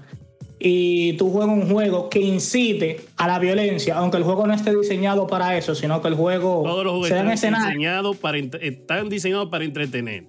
[0.59, 4.75] y tú juegas un juego que incite a la violencia, aunque el juego no esté
[4.75, 7.67] diseñado para eso, sino que el juego Todos los juegos están escenario.
[7.67, 10.25] diseñados para, están diseñados para entretener.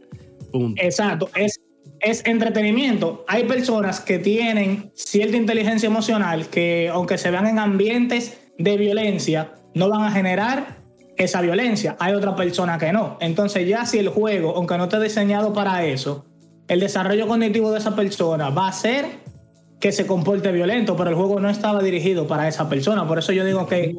[0.51, 0.81] Punto.
[0.81, 1.61] Exacto, es,
[2.01, 3.23] es entretenimiento.
[3.27, 9.53] Hay personas que tienen cierta inteligencia emocional que, aunque se vean en ambientes de violencia,
[9.75, 10.77] no van a generar
[11.15, 11.95] esa violencia.
[11.99, 13.17] Hay otra persona que no.
[13.21, 16.25] Entonces, ya si el juego, aunque no esté diseñado para eso,
[16.67, 19.26] el desarrollo cognitivo de esa persona va a ser
[19.79, 23.07] que se comporte violento, pero el juego no estaba dirigido para esa persona.
[23.07, 23.95] Por eso yo digo que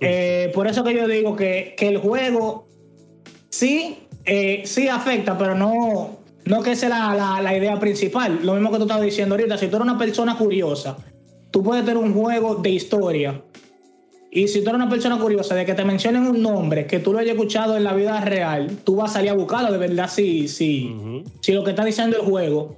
[0.00, 2.66] eh, por eso que yo digo que, que el juego
[3.48, 8.40] sí, eh, sí afecta, pero no, no que esa es la, la- la idea principal.
[8.42, 10.96] Lo mismo que tú estabas diciendo ahorita, si tú eres una persona curiosa,
[11.50, 13.40] tú puedes tener un juego de historia.
[14.30, 17.12] Y si tú eres una persona curiosa de que te mencionen un nombre que tú
[17.12, 20.10] lo hayas escuchado en la vida real, tú vas a salir a buscarlo de verdad
[20.10, 21.22] si, si, Ujú.
[21.40, 22.74] si lo que está diciendo el juego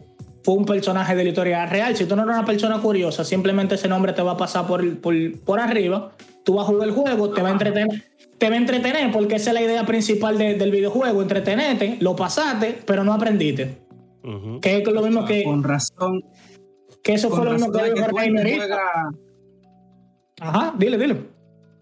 [0.47, 1.97] fue un personaje de la historia real.
[1.97, 4.99] Si tú no eres una persona curiosa, simplemente ese nombre te va a pasar por,
[5.01, 6.13] por, por arriba.
[6.45, 8.05] Tú vas a jugar el juego, te va a entretener.
[8.39, 12.15] Te va a entretener porque esa es la idea principal de- del videojuego, entretenerte, lo
[12.15, 13.79] pasaste, pero no aprendiste.
[14.63, 16.23] Que es lo mismo que, con razón.
[17.03, 18.17] que eso fue lo mismo que que tú
[18.59, 18.79] juega-
[20.41, 21.17] Ajá, dile, dile.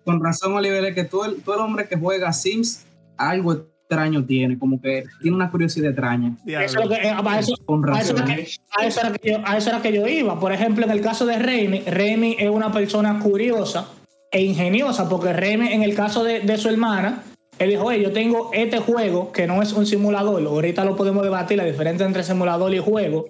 [0.07, 1.09] con razón, Oliver, es que el,
[1.43, 2.87] todo el hombre que juega Sims
[3.19, 6.37] algo extraño tiene, como que tiene una curiosidad extraña.
[6.45, 6.67] Diablo.
[6.67, 8.31] Eso es lo que, eh, a eso, Con a eso razón.
[8.31, 10.39] era que- a eso era que yo, a eso era que yo iba.
[10.41, 13.89] Por ejemplo, en el caso de Remy, Remy es una persona curiosa
[14.33, 17.23] e ingeniosa, porque Remy, en el caso de, de su hermana,
[17.59, 21.23] él dijo, oye, yo tengo este juego que no es un simulador, ahorita lo podemos
[21.23, 23.27] debatir, la diferencia entre simulador y juego.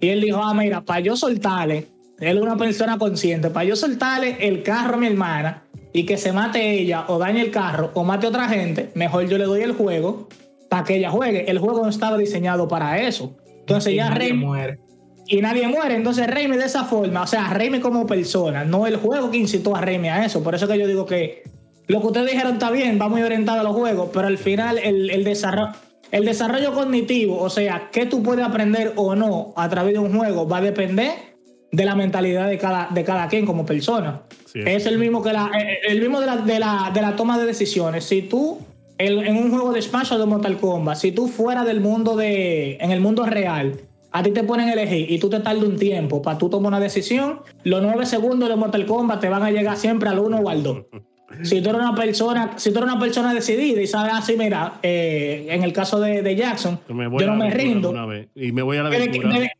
[0.00, 1.86] Y él dijo, ah, mira, para yo soltarle,
[2.18, 5.64] él es una persona consciente, para yo soltarle el carro a mi hermana
[5.96, 9.26] y que se mate ella o dañe el carro o mate a otra gente, mejor
[9.28, 10.28] yo le doy el juego
[10.68, 11.50] para que ella juegue.
[11.50, 13.34] El juego no estaba diseñado para eso.
[13.60, 14.78] Entonces Y ya nadie Remy muere.
[15.26, 15.94] y nadie muere.
[15.96, 19.74] Entonces Raimi de esa forma, o sea, Raimi como persona, no el juego que incitó
[19.74, 20.42] a Raimi a eso.
[20.42, 21.44] Por eso que yo digo que
[21.86, 24.76] lo que ustedes dijeron está bien, va muy orientado a los juegos, pero al final
[24.76, 25.72] el, el desarrollo,
[26.10, 30.14] el desarrollo cognitivo, o sea, qué tú puedes aprender o no a través de un
[30.14, 31.35] juego, va a depender
[31.72, 34.22] de la mentalidad de cada, de cada quien como persona.
[34.46, 37.16] Sí, es el mismo que la, eh, el mismo de la, de la, de la
[37.16, 38.04] toma de decisiones.
[38.04, 38.58] Si tú
[38.98, 42.16] el- en un juego de Smash o de Mortal Kombat, si tú fuera del mundo
[42.16, 43.74] de, en el mundo real,
[44.12, 46.68] a ti te ponen a elegir y tú te tardas un tiempo para tú tomar
[46.68, 50.38] una decisión, los nueve segundos de Mortal Kombat te van a llegar siempre al uno
[50.38, 50.78] o al dos.
[51.42, 54.74] Si tú eres una persona, si tú eres una persona decidida y sabes así, mira,
[54.80, 56.78] eh, en el caso de, de Jackson,
[57.20, 57.88] Yo no me rindo.
[57.88, 58.28] De una vez.
[58.36, 59.50] Y me voy a la debe- de una vez.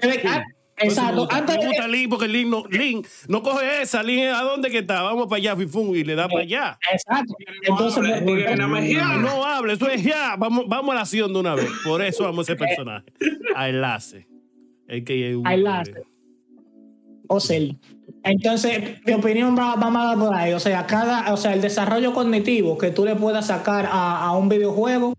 [0.00, 0.28] Sí.
[0.80, 1.12] Exacto.
[1.14, 4.02] Me gusta, Antes me de- gusta Link porque Link no, Link no coge esa.
[4.02, 5.02] Link, ¿a dónde que está?
[5.02, 6.78] Vamos para allá, Fifun, y le da para allá.
[6.92, 7.34] Exacto.
[7.62, 8.96] Entonces, hable.
[9.20, 10.36] No hable, eso es ya.
[10.36, 11.68] Vamos, vamos a la acción de una vez.
[11.84, 13.06] Por eso vamos a ese personaje.
[13.54, 14.26] A enlace.
[14.88, 15.94] Es que A enlace.
[17.28, 17.72] o Cell.
[18.24, 20.52] Entonces, mi opinión va, va más por ahí.
[20.52, 24.36] O sea, cada, o sea, el desarrollo cognitivo que tú le puedas sacar a, a
[24.36, 25.14] un videojuego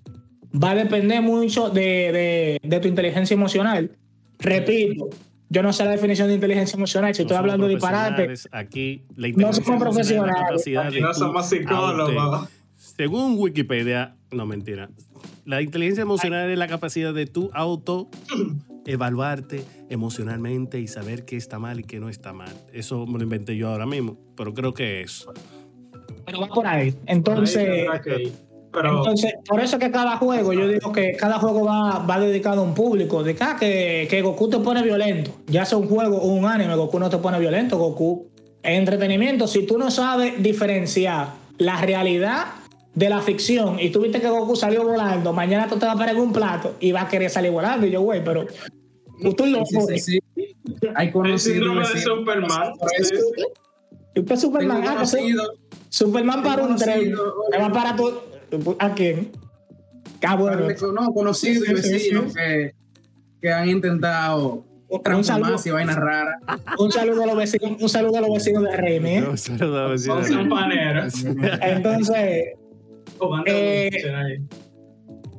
[0.54, 3.92] va a depender mucho de, de- de tu inteligencia emocional.
[4.40, 5.10] Repito,
[5.52, 7.14] yo no sé la definición de inteligencia emocional.
[7.14, 11.02] Si estoy hablando de disparate, Aquí, la No somos inteligencia emocional es la profesionales.
[11.02, 12.50] No somos psicólogos.
[12.78, 14.90] Según Wikipedia, no mentira.
[15.44, 18.10] La inteligencia emocional es la capacidad de tú auto
[18.86, 22.54] evaluarte emocionalmente y saber qué está mal y qué no está mal.
[22.72, 25.28] Eso me lo inventé yo ahora mismo, pero creo que es.
[26.26, 26.96] pero va por ahí.
[27.08, 27.90] Entonces.
[28.72, 32.62] Pero Entonces, por eso que cada juego, yo digo que cada juego va, va dedicado
[32.62, 33.24] a un público.
[33.24, 35.32] De acá que, que Goku te pone violento.
[35.48, 37.78] Ya sea un juego o un anime, Goku no te pone violento.
[37.78, 38.28] Goku
[38.64, 39.48] es entretenimiento.
[39.48, 42.46] Si tú no sabes diferenciar la realidad
[42.96, 45.98] de la ficción y tú viste que Goku salió volando, mañana tú te vas a
[45.98, 47.86] parar en un plato y vas a querer salir volando.
[47.86, 48.46] Y yo, güey, pero
[49.36, 50.20] tú lo Sí, sí, sí.
[50.96, 52.74] Hay el conocido síndrome de Superman.
[52.80, 53.44] Por eso, sí, sí.
[54.16, 54.84] ¿Y qué Superman?
[54.86, 55.06] Ah,
[55.90, 57.14] Superman para un tren.
[57.60, 58.31] va para tu.
[58.80, 59.32] ¿A quién?
[60.26, 60.68] Ah, bueno.
[60.94, 62.38] No, conocidos Sí, y vecinos sí.
[62.38, 62.74] que,
[63.42, 66.36] que han intentado Un saludo, y vainas raras.
[66.78, 69.10] un saludo a los vecinos, un saludo a los vecinos de Remy.
[69.10, 69.22] ¿eh?
[69.22, 70.38] No, se lo daba Son decir.
[70.38, 71.14] campaneros.
[71.62, 72.46] Entonces,
[73.46, 73.90] Eh,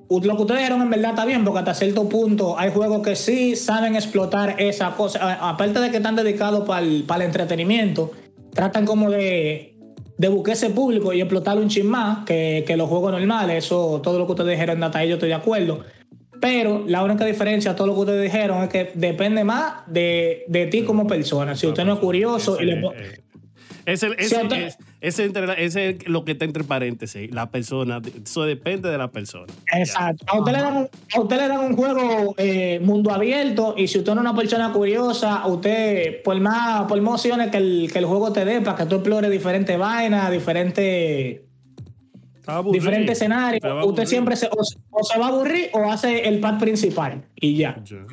[0.09, 3.17] lo que ustedes dijeron en verdad está bien, porque hasta cierto punto hay juegos que
[3.17, 5.19] sí saben explotar esa cosa.
[5.23, 8.13] A- Aparte de que están dedicados para el, entretenimiento,
[8.53, 9.72] tratan como de,
[10.17, 13.65] de buscar ese público y explotar un chin más que, que los juegos normales.
[13.65, 15.81] Eso, todo lo que ustedes dijeron hasta ahí yo estoy de acuerdo.
[16.41, 20.45] Pero la única diferencia a todo lo que ustedes dijeron es que depende más de,
[20.49, 21.55] de ti como persona.
[21.55, 22.83] Si usted no es curioso y le
[24.67, 27.33] es- ese entre- ese es lo que está entre paréntesis.
[27.35, 29.53] La persona, eso depende de la persona.
[29.75, 30.25] Exacto.
[30.29, 33.89] A usted, le dan un, a usted le dan un juego eh, mundo abierto y
[33.89, 37.91] si usted no es una persona curiosa, usted, por más, por más opciones que el,
[37.93, 41.41] que el juego te dé para que tú explores diferentes vainas, diferentes,
[42.73, 44.51] diferentes escenarios, usted siempre se, o,
[44.91, 47.81] o se va a aburrir o hace el pad principal y ya.
[47.85, 48.05] Ya.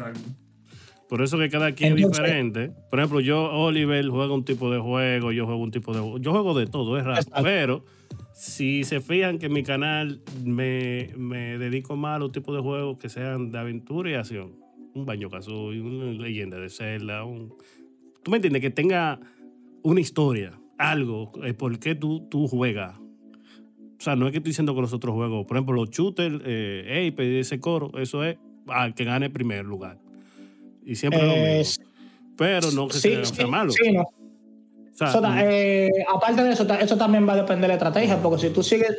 [1.09, 2.71] Por eso que cada quien es diferente.
[2.91, 6.19] Por ejemplo, yo, Oliver, juega un tipo de juego, yo juego un tipo de juego.
[6.19, 7.17] Yo juego de todo, es raro.
[7.19, 7.43] Exacto.
[7.43, 7.83] Pero
[8.35, 12.61] si se fijan que en mi canal me, me dedico más a los tipos de
[12.61, 14.53] juegos que sean de aventura y acción.
[14.93, 17.55] Un baño Kazooie, una leyenda de Zelda, un...
[18.21, 18.61] ¿Tú me entiendes?
[18.61, 19.19] Que tenga
[19.81, 22.99] una historia, algo, el por qué tú, tú juegas.
[22.99, 25.47] O sea, no es que estoy diciendo con los otros juegos.
[25.47, 28.37] Por ejemplo, los shooters, eh, Ape, ese coro, eso es
[28.67, 29.97] al que gane primer lugar.
[30.89, 31.85] Y siempre lo mismo.
[32.37, 33.71] Pero no que sí, sea, sí, sea malo.
[33.71, 34.01] sí, no.
[34.01, 37.73] O sea, Eso ta- eh, aparte de eso, eso también va a depender de la
[37.75, 38.97] estrategia, porque si tú sigues,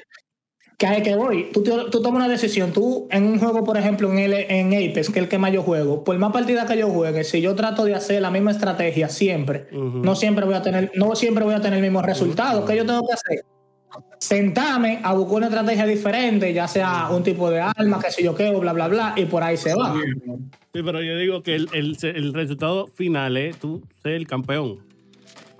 [0.78, 4.10] que hay que voy, tú, tú tomas una decisión, tú en un juego, por ejemplo,
[4.10, 6.78] en, el, en Apex, que es el que más yo juego, por más partidas que
[6.78, 10.62] yo juegue, si yo trato de hacer la misma estrategia siempre, no siempre voy a
[10.62, 12.64] tener, no siempre voy a tener el mismo resultado.
[12.64, 13.44] ¿Qué yo tengo que hacer?
[14.22, 18.34] Sentarme a buscar una estrategia diferente, ya sea un tipo de arma, que sé yo
[18.34, 19.94] qué, o bla, bla, bla, y por ahí se va.
[20.74, 24.78] Sí, pero yo digo que el, el- el resultado final es tú ser el campeón.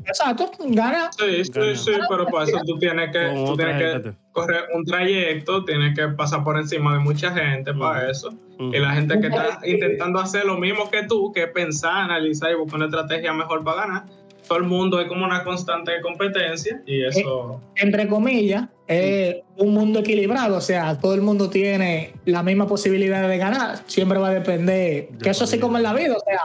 [0.05, 1.11] Exacto, gana.
[1.19, 5.65] Sí, sí, sí, pero para eso tú tienes que, tú tienes que correr un trayecto,
[5.65, 8.31] tienes que pasar por encima de mucha gente para eso.
[8.59, 12.51] Y la gente que está intentando hacer lo mismo que tú, que es pensar, analizar
[12.51, 14.05] y buscar una estrategia mejor para ganar,
[14.51, 17.61] todo el mundo es como una constante competencia y eso...
[17.77, 23.29] entre comillas, es un mundo equilibrado, o sea, todo el mundo tiene la misma posibilidad
[23.29, 26.41] de ganar, siempre va a depender, que eso sí como en la vida, o sea,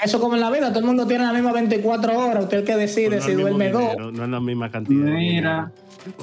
[0.00, 2.76] eso como en la vida, todo el mundo tiene las mismas 24 horas, usted que
[2.76, 5.06] decide no si duerme dos, No es la misma cantidad.
[5.06, 5.72] de Mira,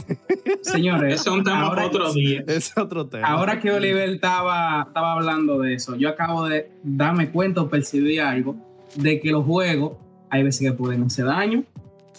[0.62, 2.42] señores, Ese es un tema ahora, para otro día.
[2.48, 3.28] Es otro tema.
[3.28, 8.22] ahora que Oliver estaba, estaba hablando de eso, yo acabo de darme cuenta o percibir
[8.22, 8.56] algo
[8.96, 11.64] de que los juegos hay veces que pueden hacer daño.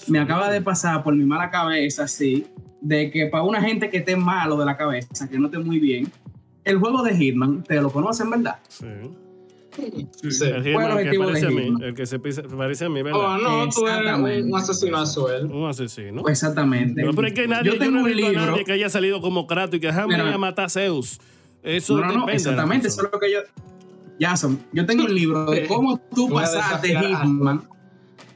[0.07, 2.47] Me acaba de pasar por mi mala cabeza, así,
[2.81, 5.79] de que para una gente que esté malo de la cabeza, que no esté muy
[5.81, 6.11] bien,
[6.65, 8.59] el juego de Hitman, te lo conocen, ¿verdad?
[8.69, 8.87] Sí.
[9.77, 9.85] Sí.
[10.21, 12.85] El Fue el Hitman que objetivo parece a de mí, el que se pisa- parece
[12.85, 13.21] a mí, ¿verdad?
[13.21, 15.55] Oh, no, tú eres un asesino a sueldo.
[15.57, 16.23] Un asesino.
[16.23, 17.03] Pues exactamente.
[17.03, 18.73] No, pero es que nadie, yo yo, tengo no un he visto a nadie que
[18.73, 20.29] haya salido como Kratos y que déjame Mira.
[20.29, 21.21] ir a matar a Zeus.
[21.63, 23.39] Eso No, no, no, depende exactamente, eso es lo que yo.
[24.21, 27.63] Jason, yo tengo un libro de cómo tú Voy pasaste Hitman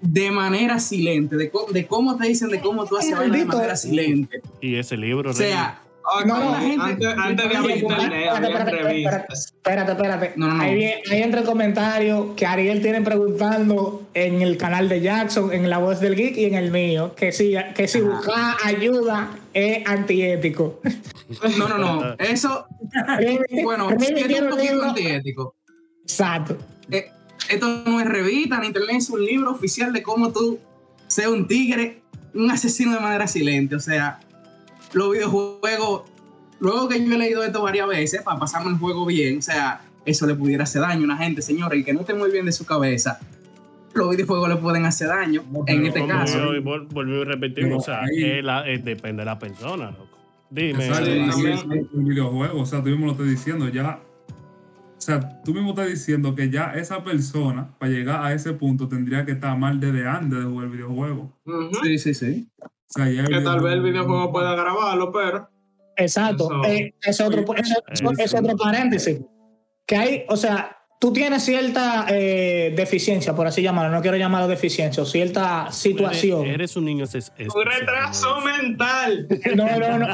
[0.03, 1.51] de manera silente, de,
[1.89, 4.43] cómo te dicen de cómo tú haces de manera silente.
[4.61, 10.33] Y ese libro, O sea, Ah, No, no, antes, gente- antes de Espérate, espérate.
[10.35, 10.63] No, no, no.
[10.63, 15.71] Ahí, ahí entra el comentario que Ariel tiene preguntando en el canal de Jackson, en
[15.71, 19.87] La Voz del Geek y en el mío, que si, que si buscar ayuda es
[19.87, 20.81] antiético.
[21.57, 22.15] no, no, no.
[22.19, 22.67] Eso,
[23.63, 25.55] bueno, sí es un poquito libro- antiético.
[26.03, 26.57] Exacto.
[26.91, 27.11] Eh,
[27.49, 30.59] esto no es revista ni internet, es un libro oficial de cómo tú
[31.07, 32.01] ser un tigre,
[32.35, 33.75] un asesino de manera silente.
[33.77, 34.21] O sea,
[34.93, 36.03] los videojuegos,
[36.61, 39.83] luego que yo he leído esto varias veces para pasarme el juego bien, o sea,
[40.05, 42.47] eso le pudiera hacer daño a una gente, señores, y que no esté muy bien
[42.47, 43.19] de su cabeza.
[43.95, 46.39] Los videojuegos le pueden hacer daño, No, en este caso.
[46.91, 50.09] volví a repetir, Pero o sea, ahí- es la- es- depende de la persona, loco.
[50.51, 50.83] Dime.
[50.87, 54.01] Sí, y sí, es un videojuego, o sea, tú mismo lo estás diciendo, ya.
[55.03, 58.87] O sea, tú mismo estás diciendo que ya esa persona, para llegar a ese punto,
[58.89, 61.33] tendría que estar mal desde antes de jugar el videojuego.
[61.83, 62.49] Sí, sí, sí.
[62.61, 65.49] O sea, ya Que tal vez el videojuego pueda grabarlo, pero
[65.97, 66.45] Exacto.
[66.45, 67.45] Eso- Eh, es, otro,
[68.17, 69.21] es otro paréntesis.
[69.85, 74.47] Que hay, o sea, tú tienes cierta eh, deficiencia, por así llamarlo, no quiero llamarlo
[74.47, 76.43] deficiencia, o cierta situación.
[76.43, 77.49] Eres, eres un niño es- especial.
[77.57, 79.27] un retraso mental.
[79.57, 80.07] No, no, no.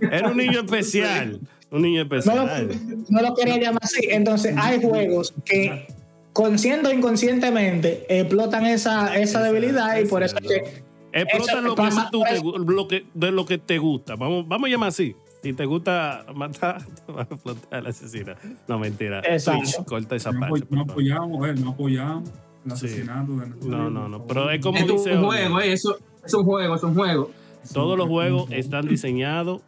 [0.10, 1.38] Eres un niño especial.
[1.72, 2.68] Un niño No lo, especial.
[3.08, 4.06] no lo quería llamar así.
[4.10, 5.86] Entonces, hay juegos que,
[6.32, 10.82] consciente o inconscientemente, explotan esa, esa debilidad y por eso es que.
[11.14, 12.40] Explota Eso lo que pasa más tú te
[12.72, 14.16] lo que, de lo que te gusta.
[14.16, 15.14] Vamos, vamos a llamar así.
[15.42, 18.34] Si te gusta matar, te va a explotar al asesino.
[18.68, 19.20] No, mentira.
[19.20, 19.62] Exacto.
[19.62, 20.66] Twitch, corta esa no, parte.
[20.70, 22.30] no apoyamos, eh, no apoyamos
[22.64, 22.86] el Sí.
[22.86, 24.24] asesinato de No, no, no.
[24.26, 27.30] Pero es como Es dice un juego, eh, eso es un juego, es un juego.
[27.74, 29.60] todos los juegos están diseñados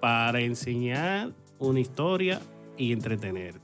[0.00, 2.40] para enseñar una historia
[2.76, 3.54] y entretener.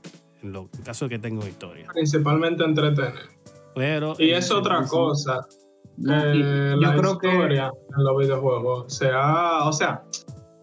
[0.41, 1.87] En lo en caso de que tenga una historia.
[1.93, 3.29] Principalmente entretener.
[3.75, 5.47] Pero Y es otra cosa.
[5.97, 10.03] No, y que yo la creo que- historia en los videojuegos se ha, o sea,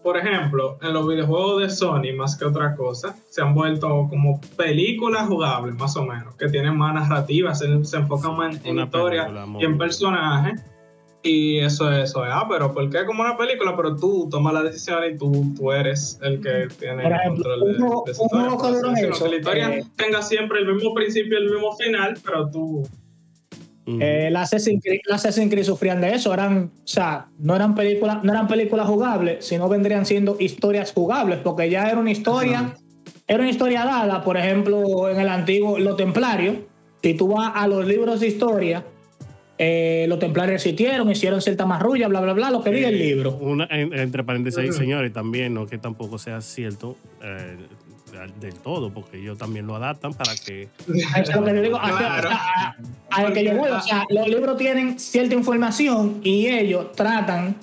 [0.03, 4.41] por ejemplo, en los videojuegos de Sony, más que otra cosa, se han vuelto como
[4.57, 8.71] películas jugables, más o menos, que tienen más narrativas, se, se enfocan más en, en
[8.73, 10.65] Una historia película, y en personajes.
[11.23, 13.75] Y eso es, eso es, ah, pero ¿por qué como una película?
[13.75, 17.59] Pero tú tomas la decisión y tú, tú eres el que tiene Por el control
[17.59, 19.09] de, un juego- de esa historia.
[19.11, 22.49] eso, que la historia eh, tenga siempre el mismo principio y el mismo final, pero
[22.49, 22.87] tú.
[23.85, 27.75] Eh, las Assassin's Creed, las Assassin's Creed sufrían de eso, eran, o sea, no eran
[27.75, 32.73] películas, no eran películas jugables, sino vendrían siendo historias jugables, porque ya era una historia,
[33.27, 36.57] era una historia dada, por ejemplo, en el antiguo Los Templarios,
[37.03, 38.85] si tú vas a los libros de historia,
[39.63, 43.37] eh, los templarios existieron, hicieron cierta marrulla, bla, bla, bla, lo que diga el libro.
[43.39, 44.73] Una, en- entre paréntesis, Ujú.
[44.73, 47.57] señores, también, no que tampoco sea cierto eh,
[48.39, 50.67] del- todo, porque ellos también lo adaptan para que.
[51.15, 52.29] Es lo que yo digo, a- Claro.
[52.31, 52.75] a, a-
[53.11, 57.55] a lo que yo voy, o sea, los libros tienen cierta información y ellos tratan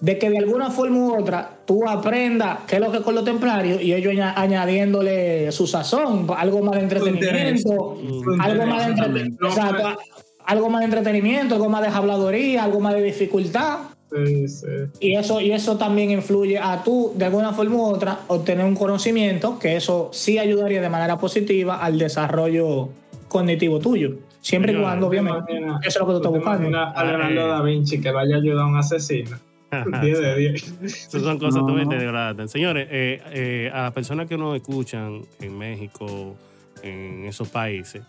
[0.00, 3.14] de que de alguna forma u otra tú aprendas qué es lo que es con
[3.16, 7.98] los templarios y ellos aña- añadiéndole su sazón, algo más de entretenimiento,
[8.38, 12.94] algo más de entretenimiento, pues- algo más de entretenimiento, algo más de habladoría, algo más
[12.94, 13.78] de dificultad.
[14.12, 14.66] Sí, sí.
[15.00, 18.76] Y eso, y eso también influye a tú, de alguna forma u otra, obtener un
[18.76, 22.88] conocimiento, que eso sí ayudaría de manera positiva al desarrollo
[23.28, 24.14] cognitivo tuyo.
[24.40, 26.78] Siempre y cuando, ¿Te obviamente, eso es lo que tú estás te buscando.
[26.78, 29.36] a Leonardo da Vinci que vaya a ayudar a un asesino?
[30.00, 30.74] 10 de 10.
[30.84, 31.60] Esas son cosas No.
[31.62, 32.52] totalmente degradadas.
[32.52, 36.36] Señores, eh, eh, a las personas que nos escuchan en México,
[36.84, 38.02] en esos países,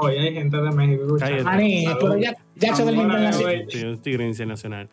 [0.00, 1.44] Hoy hay gente de México escuchando.
[1.44, 3.66] Maní, pero ya, ya se internacional.
[3.88, 4.88] un tigre nacional.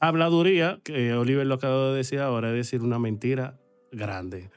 [0.00, 3.58] Habladuría, que Oliver lo acaba de decir ahora, es decir, una mentira
[3.92, 4.50] grande.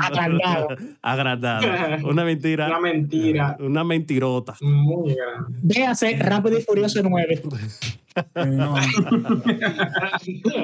[0.00, 0.66] Agrandada.
[1.02, 1.98] Agrandada.
[2.04, 2.66] Una mentira.
[2.66, 4.56] Una mentira Una mentirota.
[4.60, 5.58] muy grande.
[5.62, 7.42] Véase Rápido y Furioso 9.
[8.34, 8.74] Eh, no,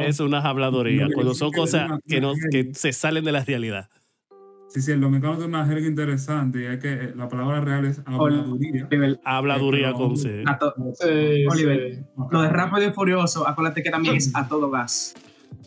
[0.01, 1.09] Es una habladuría.
[1.15, 3.89] Cuando son cosas que, no, que se salen de la realidad.
[4.77, 7.87] Sí, sí, el dominicano tiene una jerga interesante y es que eh, la palabra real
[7.87, 8.87] es habladuría.
[8.91, 10.45] Oliver, Habladuría Pero- con C.
[10.95, 11.95] Sí, Oliver.
[11.95, 12.01] sí.
[12.31, 15.15] Lo de Rápido y Furioso, acuérdate que también es a todo gas.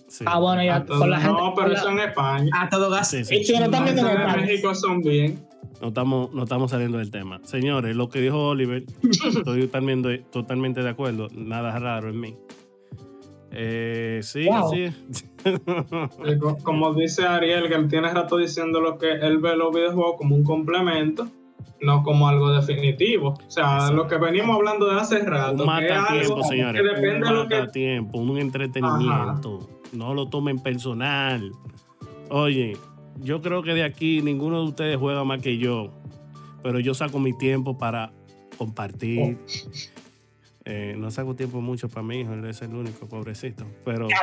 [0.07, 0.23] Sí.
[0.27, 1.39] Ah, bueno, ya A todos- con la gente.
[1.41, 2.49] no, pero la- eso en España.
[2.53, 3.09] A todo gas.
[3.09, 3.35] Sí, sí.
[3.37, 4.41] Y también en.
[4.41, 5.39] México son bien.
[5.81, 7.39] No estamos, no estamos saliendo del tema.
[7.43, 11.27] Señores, lo que dijo Oliver, estoy totalmente, totalmente de acuerdo.
[11.33, 12.35] Nada raro en mí.
[13.51, 14.71] Eh, sí, Wow.
[14.73, 14.85] sí.
[16.25, 19.73] Eh, co- Como dice Ariel, que él tiene rato diciendo lo que él ve los
[19.73, 21.27] videojuegos como un complemento,
[21.81, 23.29] no como algo definitivo.
[23.29, 26.81] O sea, lo que venimos hablando de hace rato, un que es matatiempo, algo señores.
[26.81, 29.69] que depende de un lo que matatiempo, un entretenimiento.
[29.93, 31.51] No lo tomen personal.
[32.29, 32.77] Oye,
[33.21, 35.91] yo creo que de aquí ninguno de ustedes juega más que yo
[36.61, 38.11] pero yo saco mi tiempo para
[38.57, 39.37] compartir.
[40.71, 43.65] Eh, no saco tiempo mucho para mi hijo, él es el único, pobrecito.
[43.83, 44.07] Pero.
[44.07, 44.15] Yo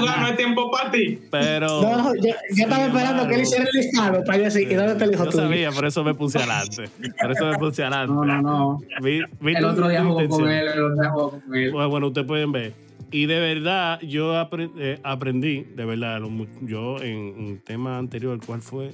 [0.00, 1.18] no hay tiempo para ti.
[1.30, 1.82] Pero.
[1.82, 4.92] No, yo, yo estaba esperando que él hiciera el listado para yo decir, ¿y dónde
[4.92, 6.84] está el hijo Yo sabía, por eso me puse adelante.
[7.20, 8.12] Por eso me puse adelante.
[8.14, 8.80] No, no, no.
[9.02, 11.72] Vi- vi El otro día jugó con él, el otro día jugó con él.
[11.72, 12.72] Bueno, bueno, ustedes pueden ver.
[13.10, 16.20] Y de verdad, yo apre- eh, aprendí, de verdad,
[16.62, 18.92] yo en un tema anterior, ¿cuál fue?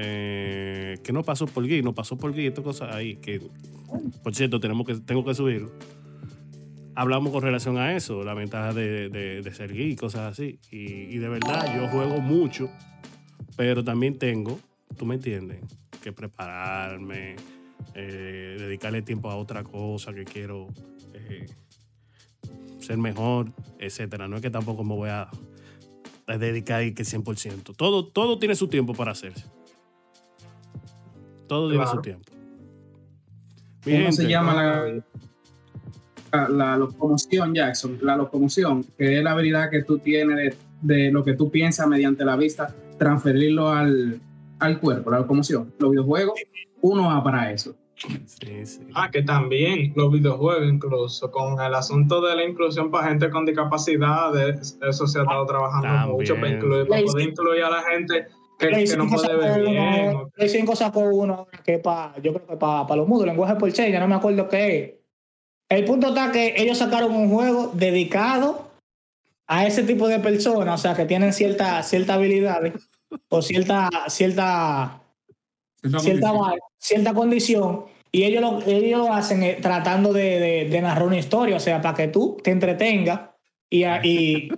[0.00, 3.40] Eh, que no pasó por Gui, no pasó por Gui, estas cosas ahí, que
[4.22, 5.72] por cierto, tenemos que, tengo que subirlo.
[6.94, 10.60] Hablamos con relación a eso, la ventaja de, de- de ser Gui, cosas así.
[10.70, 10.84] Y,
[11.14, 12.70] y de verdad, yo juego mucho,
[13.56, 14.60] pero también tengo,
[14.96, 15.58] tú me entiendes,
[16.02, 17.34] que prepararme,
[17.94, 20.68] eh, dedicarle tiempo a otra cosa que quiero.
[21.14, 21.46] eh,
[22.80, 24.28] ser mejor, etcétera.
[24.28, 25.28] No es que tampoco me voy a,
[26.38, 27.74] dedicar que 100%.
[27.76, 29.44] Todo, todo tiene su tiempo para hacerse.
[31.48, 31.96] Todo tiene Claro.
[31.96, 32.32] su tiempo.
[33.86, 35.02] Mi ¿Cómo se llama la,
[36.32, 37.98] la, la locomoción, Jackson?
[38.02, 40.56] La locomoción, que es la habilidad que tú tienes de,
[40.94, 44.20] de lo que tú piensas mediante la vista, transferirlo al,
[44.58, 45.72] al cuerpo, la locomoción.
[45.78, 46.38] Los videojuegos,
[46.82, 47.74] uno va para eso.
[47.96, 48.80] Sí, sí.
[48.94, 53.44] Ah, que también los videojuegos, incluso con el asunto de la inclusión para gente con
[53.44, 56.12] discapacidades, eso se ha estado trabajando También.
[56.16, 58.26] mucho para, incluir, para poder incluir a la gente
[58.58, 60.08] Play que no 5 puede sacó bien.
[60.10, 63.26] uno, o- Play 5 sacó uno ahora que pa, yo creo que para los mudos,
[63.26, 64.90] lenguaje por señas, no me acuerdo qué es.
[65.68, 68.70] El punto está que ellos sacaron un juego dedicado
[69.46, 72.74] a ese tipo de personas, o sea, que tienen cierta, cierta habilidades
[73.28, 75.02] o cierta, cierta,
[75.80, 80.80] Cierta cierta, cierta condición, y ellos lo, ellos lo hacen eh, tratando de, de- de
[80.82, 83.20] narrar una historia, o sea, para que tú te entretengas
[83.70, 84.48] y, y,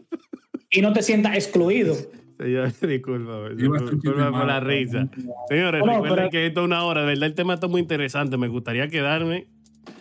[0.70, 1.94] y no te sientas excluido.
[2.40, 5.06] Señor, disculpa, por la risa.
[5.48, 7.00] Señores, No, recuerden pero- que esto es una hora.
[7.02, 8.36] De verdad, el tema está muy interesante.
[8.38, 9.46] Me gustaría quedarme.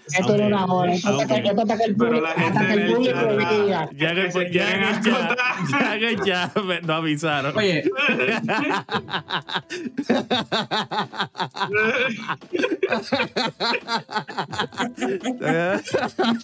[0.08, 0.94] Esto es una hora.
[0.94, 1.46] Esto Ah, hasta que- ok.
[1.50, 3.52] esto hasta que el Pero público, la gente hasta que en el el público chat,
[3.52, 3.90] diga.
[3.96, 4.66] Ya que, ya,
[5.02, 5.36] ya,
[5.80, 7.58] ya que ya me- nos avisaron.
[7.58, 7.84] Oye,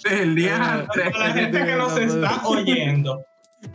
[0.10, 3.22] el día Para la gente que nos está oyendo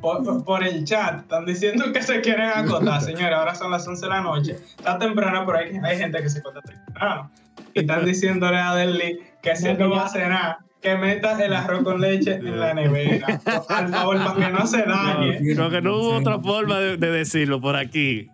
[0.01, 3.35] por, por el chat, están diciendo que se quieren acotar, señores.
[3.35, 4.57] Ahora son las 11 de la noche.
[4.79, 7.31] Está temprano, pero hay, hay gente que se acota temprano.
[7.75, 11.53] Y están diciéndole a Deli que si él no va a cenar, que meta el
[11.53, 13.41] arroz con leche en la nevera.
[13.69, 15.39] Al favor, para que no se dañe.
[15.55, 18.29] Creo que no hubo otra forma de, de decirlo por aquí.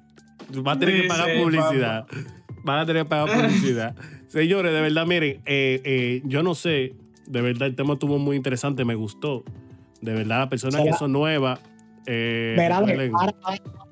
[0.66, 2.06] Va a tener que Sí, pagar sí, publicidad.
[2.62, 3.96] Van a tener que pagar publicidad.
[4.28, 6.94] Señores, de verdad, miren, eh, eh, yo no sé,
[7.26, 9.44] de verdad el tema estuvo muy interesante, me gustó.
[10.00, 11.58] De verdad, las personas que son nuevas.
[12.06, 13.34] Eh, Verá, ahora,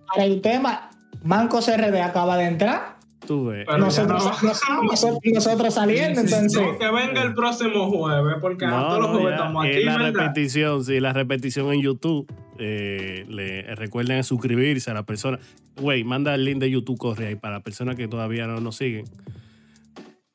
[0.09, 0.91] ahora el tema,
[1.23, 2.97] Manco CRD acaba de entrar.
[3.27, 3.65] tú ves.
[3.67, 4.83] Pero Nosotros, no.
[4.85, 6.63] nosotros, nosotros saliendo, Sí, sí, entonces.
[6.63, 9.77] No, que venga el próximo jueves, porque No, todos los no, jueves ya, estamos es
[9.77, 9.85] aquí.
[9.85, 10.13] la ¿verdad?
[10.13, 12.33] repetición, sí, la repetición en YouTube.
[12.59, 15.39] Eh, le, recuerden suscribirse a la persona.
[15.81, 18.77] Güey, manda el link de YouTube, corre ahí para las personas que todavía no nos
[18.77, 19.07] siguen.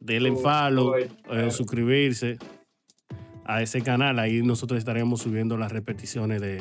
[0.02, 2.38] Denle Uy, follow, eh, suscribirse
[3.50, 4.20] a ese canal.
[4.20, 6.58] Ahí nosotros estaremos subiendo las repeticiones de,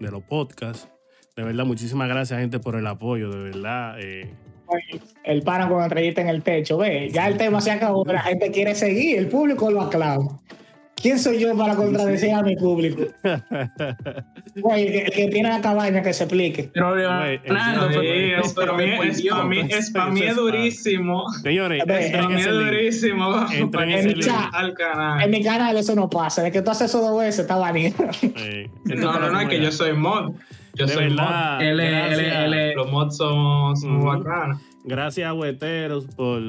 [0.00, 0.88] de los podcasts.
[1.36, 3.30] De verdad, muchísimas gracias, gente, por el apoyo.
[3.30, 3.96] De verdad.
[4.00, 4.34] eh,
[5.24, 8.50] El pana con estrellita en el techo, ve, ya el tema se acabó, la gente
[8.50, 10.40] quiere seguir, el público lo aclama.
[11.04, 13.02] ¿Quién soy yo para contradecir a mi público?
[14.56, 16.70] Güey, el, que- el que tiene la cabaña que se explique.
[16.72, 19.36] Pero Leonardo, Sí, pero- es, para mí, por es, Dios.
[19.36, 21.24] para mí, es, para mí es durísimo.
[21.42, 23.46] señores, Para en mí es durísimo.
[23.52, 25.28] En para En canal.
[25.30, 27.94] mi canal eso no pasa, de que tú haces eso dos veces, está vanido.
[28.22, 30.32] Eh, No, no, no, es que yo soy mod.
[30.74, 31.60] Yo De soy verdad.
[31.62, 32.44] Él es- él es- gracias.
[32.46, 32.82] él es- mod.
[32.84, 34.60] Los mods son, son bacanos.
[34.84, 36.40] Gracias a Hueteros por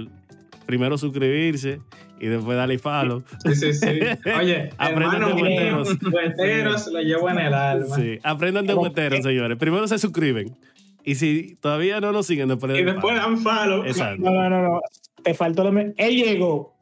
[0.66, 1.80] primero suscribirse
[2.20, 3.24] y después darle follow.
[3.46, 4.00] Sí, sí, sí.
[4.40, 5.90] Oye, Aprendan de hueteros.
[6.12, 7.96] hueteros lo llevo en el alma.
[7.96, 9.58] Sí, aprendan de Hueteros, señores.
[9.58, 10.56] Primero se suscriben.
[11.04, 13.86] Y si todavía no nos siguen, después Y después dan follow.
[13.86, 14.24] Exacto.
[14.24, 14.82] No, no, no, no.
[15.24, 16.74] Te faltó lo me- Él llegó.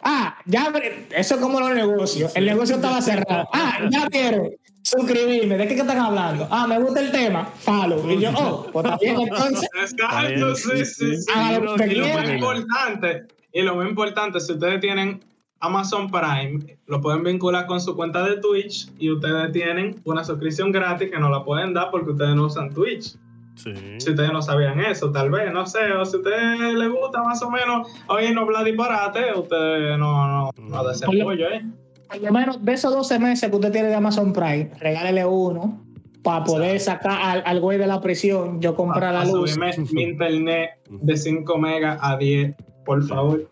[0.00, 0.72] Ah, ya,
[1.16, 2.34] eso es como los negocios.
[2.36, 3.48] El negocio estaba cerrado.
[3.52, 4.48] Ah, ya quiero
[4.88, 5.56] suscribirme.
[5.56, 6.48] ¿De qué que están hablando?
[6.50, 7.44] Ah, me gusta el tema.
[7.44, 8.10] Follow.
[8.10, 9.68] Y yo, oh, pues también entonces.
[9.80, 11.32] Exacto, sí, sí, sí.
[11.34, 15.20] Ah, no, lo Y lo más importante, y lo más importante, si ustedes tienen
[15.60, 20.72] Amazon Prime, lo pueden vincular con su cuenta de Twitch y ustedes tienen una suscripción
[20.72, 23.16] gratis que no la pueden dar porque ustedes no usan Twitch.
[23.56, 23.74] Sí.
[23.98, 27.24] Si ustedes no sabían eso, tal vez, no sé, o si a ustedes les gusta
[27.24, 31.64] más o menos oye no hablar disparate, ustedes no, no, no desarrollo, ¿eh?
[32.08, 35.84] Por lo menos de esos 12 meses que usted tiene de Amazon Prime, regálele uno
[36.22, 39.52] para poder sacar al, al güey de la prisión, yo comprar la luz.
[39.52, 42.54] Subirme mi internet de 5 megas a 10,
[42.84, 43.48] por favor.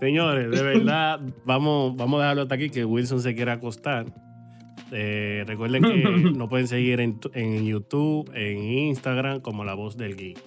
[0.00, 4.06] Señores, de verdad, vamos, vamos a dejarlo hasta aquí, que Wilson se quiera acostar.
[4.92, 6.02] Eh, recuerden que
[6.36, 10.38] nos pueden seguir en, en YouTube, en Instagram, como La Voz del Geek.